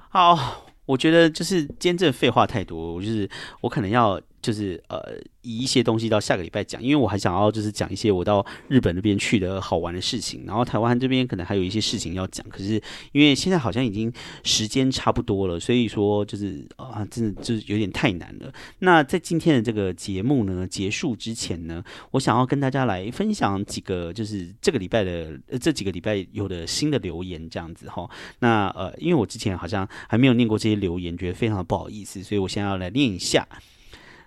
[0.09, 3.27] 好，我觉得就是今天这废话太多，我就是
[3.61, 4.99] 我可能要就是呃。
[5.41, 12.73] 移一些东西到下个礼拜讲，因为我还想要就是讲一些我到日本那边去的好玩的事情，然后台湾这边可能还有一些事情要讲，可是
[13.13, 14.11] 因为现在好像已经
[14.43, 18.53] 时间差不多了，所以说就是啊，真的就是有点太难了。
[18.79, 21.81] 那在今天的这个节目呢结束之前呢，
[22.11, 28.07] 我想要跟大家来分享几个就是这个礼拜的这几个礼拜有的新的留言这样子哈。
[28.39, 33.47] 那呃，因为我之前好像还没有念过这些留言，觉得非常的不好意思，所以我现在要来念一下。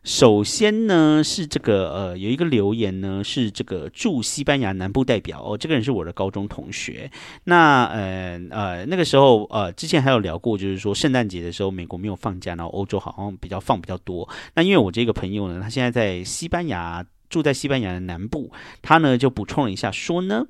[0.04, 7.08] 首先呢，是这个呃，有一个留言呢，是这个驻西班牙南部代表哦，这个人是我的高中同学。
[7.44, 14.28] 那呃呃，那个时候呃，之前还有聊过，就是说圣诞节的时候美国没有放假，然后欧洲好像比较放比较多。
[14.54, 18.50] 那因为我这个朋友呢，他现在在西班牙，住在西班牙的南部，
[18.82, 20.46] 他呢就补充了一下说呢。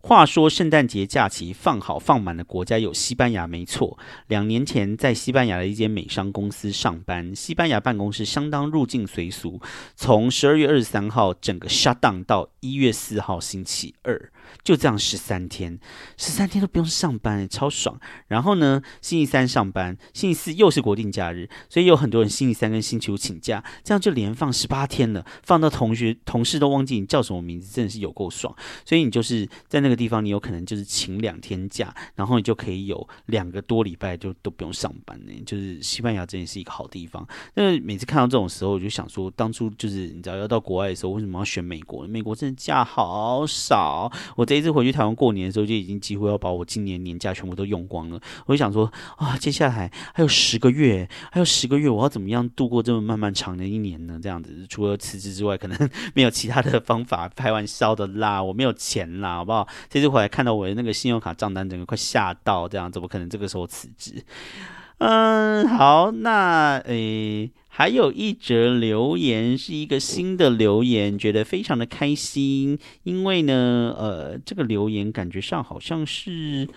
[0.00, 3.96] 话说，圣诞节假期放好放满的国家有西班牙，没错。
[4.26, 9.60] 两年前在西班牙的一间美商公司上班，西班牙办公室相当入境随俗，
[9.94, 14.32] 从十二月二十三号整个 shut down 到一月四号星期二。
[14.62, 15.78] 就这样十三天，
[16.16, 17.98] 十三天都不用上班，超爽。
[18.28, 28.54] 然后呢，星期三上班，星期四又是国定假日，所以有很多人星期三跟星期五请假，这样就连放十八天了，放到同学同事都忘记你叫什么名字，真的是有够爽。
[28.84, 35.32] 所以你就是在那个地方，你有可能就是请两天假，然后你就可以有两个多礼拜就都不用上班呢。
[35.44, 37.26] 就是西班牙真的是一个好地方。
[37.54, 42.06] 那每次看到这种时候，我就想说，当初就是你知道要到国外的时候，为什么要选美国？
[42.06, 44.10] 美国真的假好少。
[44.42, 48.20] 我这一次回去台湾过年的时候，就已经几乎要把我今年年假全部都用光了。
[48.44, 54.18] 我就想说啊，接下来还有十个月，还有十个月，我要怎么样度过这么漫漫长的一年呢？
[54.20, 55.78] 这样子，除了辞职之外，可能
[56.14, 57.28] 没有其他的方法。
[57.36, 59.68] 开玩笑的啦，我没有钱啦，好不好？
[59.88, 64.24] 这次回来看到我的那个信用卡账单，整个快吓到，这样怎么可能这个时候辞职？
[64.98, 67.48] 嗯，好，那诶。
[67.74, 76.68] 还有一则留言是一个新的留言，觉得非常的开心，因为呢，呃，这个留言感觉上好像是，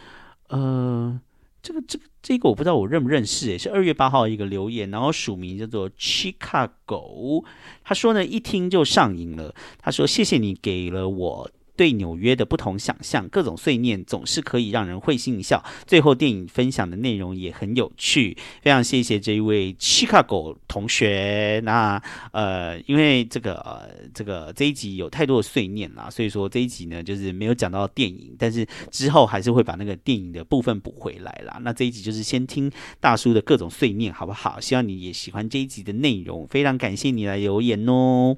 [0.47, 1.19] 呃，
[1.61, 7.43] 这个这个这个我不知道我认不认识，诶，是二月八号一个留言，然后署名叫做 Chicago，
[7.83, 11.51] 他说呢一听就上瘾了，他说谢谢你给了我。
[11.75, 15.63] 对纽约的不同想象，各种碎念总是可以让人会心一笑。
[15.85, 21.61] 最后电影分享的内容也很有趣，非常谢谢这一位 Chicago 同学。
[21.63, 22.01] 那
[22.31, 31.59] 呃，因为这个呃这个这一集有太多的碎念啦，所以说这一集呢就是没有讲到电影，但是之后还是会把那个电影的部分补回来啦。
[31.61, 34.59] 那这一集就是先听大叔的各种碎念，好不好？
[34.59, 38.37] 希望你也喜欢这一集的内容，非常感谢你来留言哦。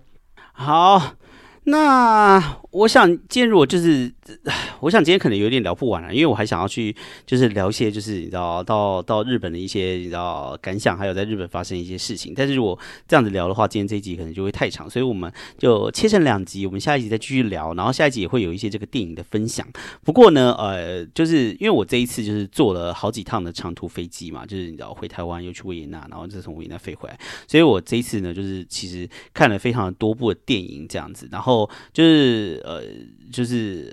[0.53, 1.17] 好。
[1.69, 2.41] 那
[2.71, 4.11] 我想进入就是，
[4.79, 12.33] 我想今天可能有点聊不完了，因为我还想要去就是聊一些就是你知道到到日本的一些你知道感想，还有在日本发生一些事情。
[12.35, 19.67] 但是如果这样子聊的话，今天这一集可能就会太长，所以我们就切成两集，我们下一集再继续聊，然后下一集也会有一些这个电影的分享。
[20.03, 31.69] 不过呢，呃，就是因为我这一次就是坐了好几趟的长途飞机嘛，就是你知道回台湾又去维也纳，然后再从维也纳飞回来，所以我这一次呢就是其实看了非常多部的电影这样子，然后。
[31.93, 32.81] 就是呃，
[33.31, 33.85] 就是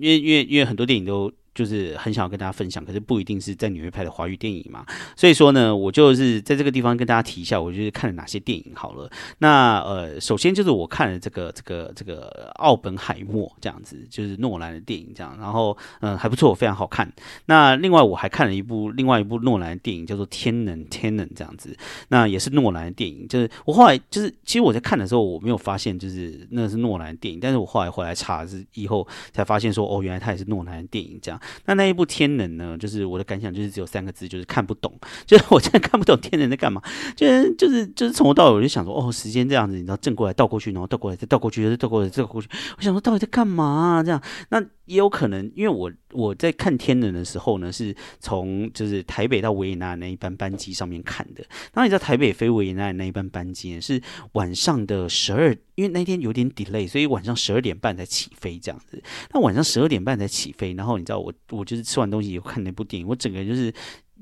[0.00, 1.32] 因为因为因为很多电影都。
[1.58, 4.86] 就是很想要跟大家分享，可是不一定是在纽约拍的华语电影嘛。
[5.16, 9.10] 所以说呢，我就是在这个地方跟大家提一下，我就是看了哪些电影好了。
[9.38, 17.12] 那呃，首先就是我看了这个这个这个奥本海默这样子，就是诺兰的电影这样，然后嗯还不错，非常好看。
[17.46, 23.26] 那另外我还看了一部另外一部诺兰的电影，叫做《天能》天能这样子，那也是诺兰的电影。
[23.26, 31.40] 就是我后来就是其实我在看的时候，我没有发现就是那是诺兰的电影，但是我后来回来查是以后才发现说哦，原来它也是诺兰的电影这样。
[31.66, 32.76] 那那一部《天能》呢？
[32.78, 34.92] 就是我的感想，就是只有三个字，就是看不懂。
[35.26, 36.82] 就是我真的看不懂《天能》在干嘛。
[37.16, 42.48] 就是就是就是从头到尾，我就想说，哦，时间这样子，你知道，正过来倒过去，然后倒过来再倒过去，再倒过来再倒过去。
[42.76, 44.02] 我想说，到底在干嘛？
[44.04, 44.62] 这样那。
[44.88, 51.44] 也有可能，因为我我在看《天人》的时候呢，是从就是台北到维也纳那一班班机上面看的。
[51.72, 54.00] 然后你知道台北飞维也纳那一班班机，是
[54.32, 59.02] 晚上的十二，因为那天有点 delay，所以晚上十二点半才起飞这样子。
[59.32, 63.72] 那晚上十二点半才起飞，然后你知道我我就是吃完东西以后看那部电影，我整个人就是。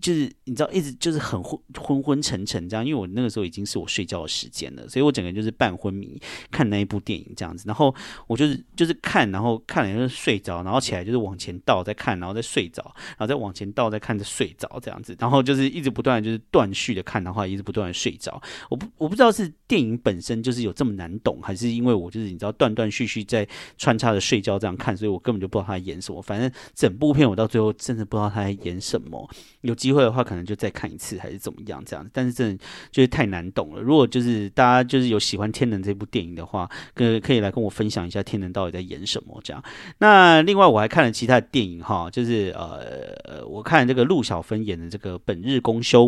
[0.01, 6.20] 就是你知道，一直就是很昏昏昏沉沉这样，因为我那个时候已经是我睡觉的时间了，所以我整个人就是半昏迷
[6.51, 7.64] 看那一部电影这样子。
[7.66, 7.94] 然后
[8.26, 15.16] 我就是就是看，然后看了就是睡着，然后起来就是往前倒再看，然后再睡着，然后再往前倒再看，再睡着这样子。
[15.18, 18.38] 然后就是一直不断就是断续的看的话，一直不断的睡着。
[18.68, 26.20] 我不我不知道是电影本身就是有这么难懂，还是因为我就是你知道断断续续在穿插着睡觉这样看，所以我根本就不知道他在演什么。
[26.20, 29.30] 反正整部片我到最后真的不知道他在演什么。
[29.62, 29.74] 有。
[29.87, 32.05] 机会的话，可能就再看一次还是怎么样这样。
[32.12, 33.80] 但是真的就是太难懂了。
[33.80, 39.62] 如果就是大家就是有喜欢《天能》这部电影的话，可可以来跟我分享一下《天能》到底在演什么这样。
[39.99, 46.07] 那另外我还看了其他的电影哈，就是呃，我看这个陆小芬演的这个《本日公休》。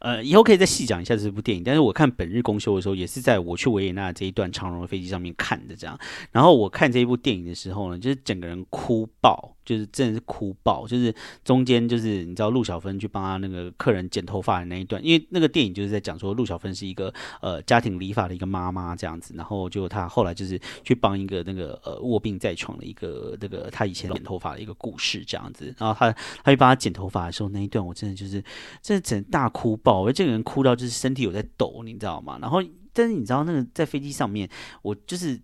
[0.00, 1.64] 呃，以后可以再细讲一下这部电影。
[1.64, 5.98] 但是我看《本日公休》的时候，也是在我去维也纳这一段长荣的飞机上面看的，这样。
[6.30, 9.55] 然后我看这一部电影的时候呢，就是整个人哭爆。
[9.66, 11.14] 就是真的是哭爆，就是
[11.44, 17.12] 中间就是你知道陆小芬去帮他那个客人剪头发的那一段，因为那个电影就是在讲说陆小芬是一个
[17.42, 26.12] 呃家庭理发的一个妈妈这样子，然后就他后来就是去帮一个那个呃卧病在床的一个那个他以前剪头发的一个故事这样子，然后他
[26.44, 28.40] 他去帮他剪头发的时候那一段，我真的就是
[28.80, 32.38] 真的整大哭爆，我这个人哭到就是身体有在抖，你知道吗？
[32.40, 32.62] 然后
[32.92, 34.48] 但是你知道那个在飞机上面，
[34.82, 35.40] 我就是。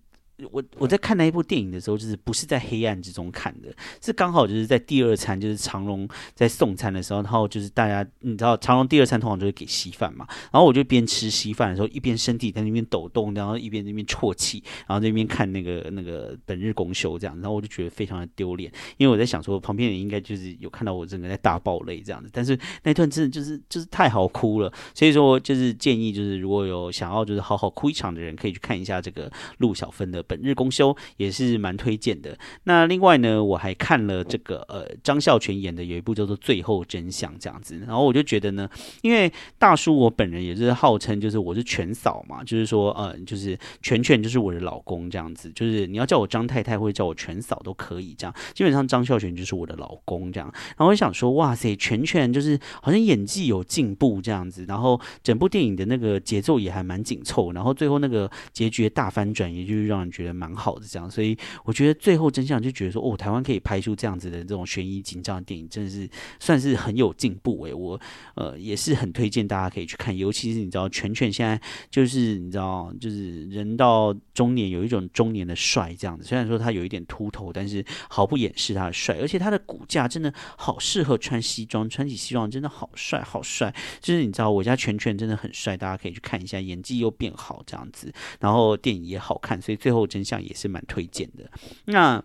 [0.50, 3.68] 我我在看那一部电影的时候，就是不是在黑暗之中看的，
[4.00, 30.20] 是刚好就是在第二餐，就是长隆在送餐的时候，然后就是大家你知道长隆第二餐通常就是给稀饭嘛，然后我就边吃稀饭的时候，一边身体在那边抖动，然后一边那边啜泣，然后那边看那个那个本日公休这样，然后我就觉得非常的丢脸，因为我在想说旁边人应该就是有看到我整个在大爆泪这样子，但是那段真的就是就是太好哭了，所以说就是建议就是如果有想要就是好好哭一场的人，可以去看一下这个陆小芬的。
[30.32, 32.34] 本日公休也是蛮推荐的。
[32.64, 37.78] 那另外呢，我还看了这个呃张孝全演的有一部叫做《最后真相》这样子。
[37.86, 38.66] 然后我就觉得呢，
[39.02, 45.52] 因为大叔我本人也是号称就是我是全嫂嘛，就是说呃就是全全就是我的老公这样子。
[45.54, 48.34] 就是你要叫我张太太或者叫我全嫂都可以这样。
[48.54, 50.50] 基本上张孝全就是我的老公这样。
[50.54, 54.64] 然后我想说，哇塞，全全就是好像演技有进步这样子。
[54.66, 57.52] 然后整部电影的那个节奏也还蛮紧凑。
[57.52, 60.12] 然后最后那个结局大翻转，也就是让人。
[60.12, 66.08] 觉觉得蛮好的，这样，所以我觉得最后真相就觉得说，哦，台湾可以拍出这样子的这种悬疑紧张的电影，真的是
[66.38, 67.74] 算是很有进步诶。
[67.74, 68.00] 我
[68.36, 71.60] 呃也是很推荐大家可以去看，尤其是你知道，全全现在
[71.90, 76.24] 就是你知道，就是人到中年有一种中年的帅这样子。
[76.24, 83.74] 虽然说他有一点秃头，但是毫不掩饰他的帅，而且他的骨架真的好适合穿西装，穿起西装真的好帅好帅。
[84.00, 90.01] 就是你知道，我家全全真的很帅，大家可以去看一下，演技又变好这样子，然后电影也好看，所以最后。
[90.06, 91.50] 真相也是蛮推荐的。
[91.86, 92.22] 那。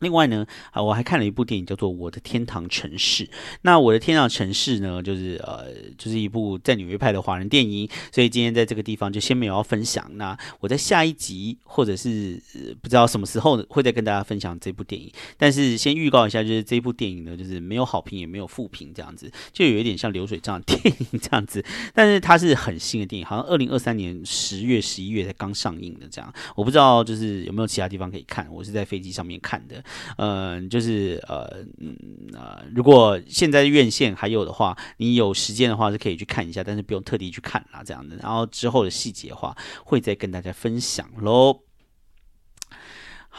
[0.00, 3.24] 另外呢，啊，我还看了一部电影叫做《我的天堂城市》。
[3.62, 7.88] 那《我的天堂城市》呢，就是呃，就是一部在纽约拍的华人电影。
[8.12, 10.08] 所以今天在这个地方就先没有要分享。
[10.14, 12.40] 那我在下一集或者是
[12.80, 15.10] 不知道什么时候会再跟大家分享这部电影。
[15.36, 21.64] 但是先预告一下，就是这部电影呢，就是没有好评也没有负评这样子，就有一点像流水账 电影这样子。
[21.94, 26.32] 但是它是很新的电影，好像二零二三年十月、十一月才刚上映的这样。
[26.54, 29.82] 我不知道就是有没有其他地方可以看，我是在飞机上面看的。
[30.16, 31.96] 嗯，就是呃，嗯
[32.32, 38.16] 呃，如果现在院线还有的话，你有时间的话是可以去看一下，但是不用特地去看啦，这样的。
[38.16, 41.67] 然后之后的细节的话，会再跟大家分享喽。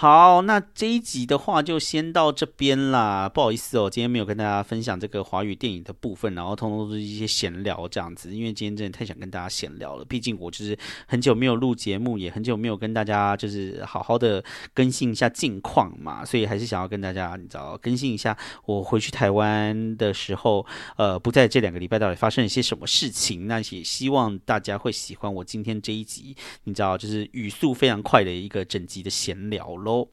[0.02, 3.28] 好，那这一集的话就先到这边啦。
[3.28, 8.34] 不好意思哦，今天没有跟大家分享这个华语电影的部分，然后通通都是一些闲聊这样子。
[8.34, 14.42] 因为今天真的太想跟大家闲聊了，毕竟我就是很久没有录节目，也很久没有跟大家就是好好的
[14.74, 18.38] 更新一下近况嘛，所以还是想要跟大家你知道更新一下
[18.68, 23.48] 我回去台湾的时候，呃，不在这两个礼拜到底发生了些什么事情。
[23.48, 26.34] 那也希望大家会喜欢我今天这一集，
[26.64, 29.89] 你知道就是语速非常快的一个整集的闲聊喽。
[29.90, 30.10] 喽。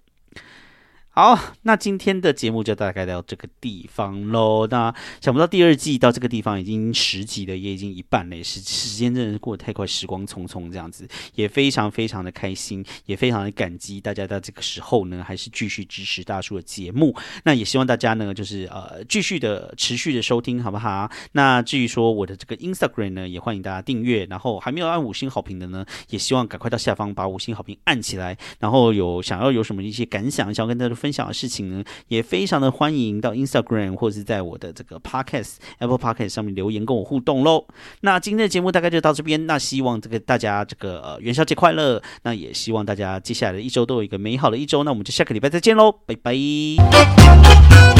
[1.18, 4.66] 好，那今天的节目就大概到这个地方喽。
[4.66, 17.16] 那想不到第二季到这个地方已经十集了，也已经一半了，时时间真的是过得太快，时光匆匆这样子，也非常非常的开心，也非常的感激大家在这个时候呢，还是继续支持大叔的节目。
[17.44, 21.10] 那也希望大家呢，就是呃继续的持续的收听，好不好？
[21.32, 24.26] 那至于说我的这个 Instagram 呢，也欢迎大家订阅。
[24.26, 28.36] 然后还没有按五星好评的呢，也希望赶快到下方把五星好评按起来。
[28.58, 31.05] 然后有想要有什么一些感想，想要跟大家。
[31.06, 37.64] 分享的事情呢，也非常的欢迎到 Instagram 或者是在我的这个 Podcast Apple Podcast 上面留言跟我互动喽。
[38.00, 44.82] 那今天的节目大概就到这边，那希望这个大家这个呃元宵节快乐，那也希望大家接下来的一周都有一个美好的一周。
[44.82, 47.95] 那我们就下个礼拜再见喽，拜拜。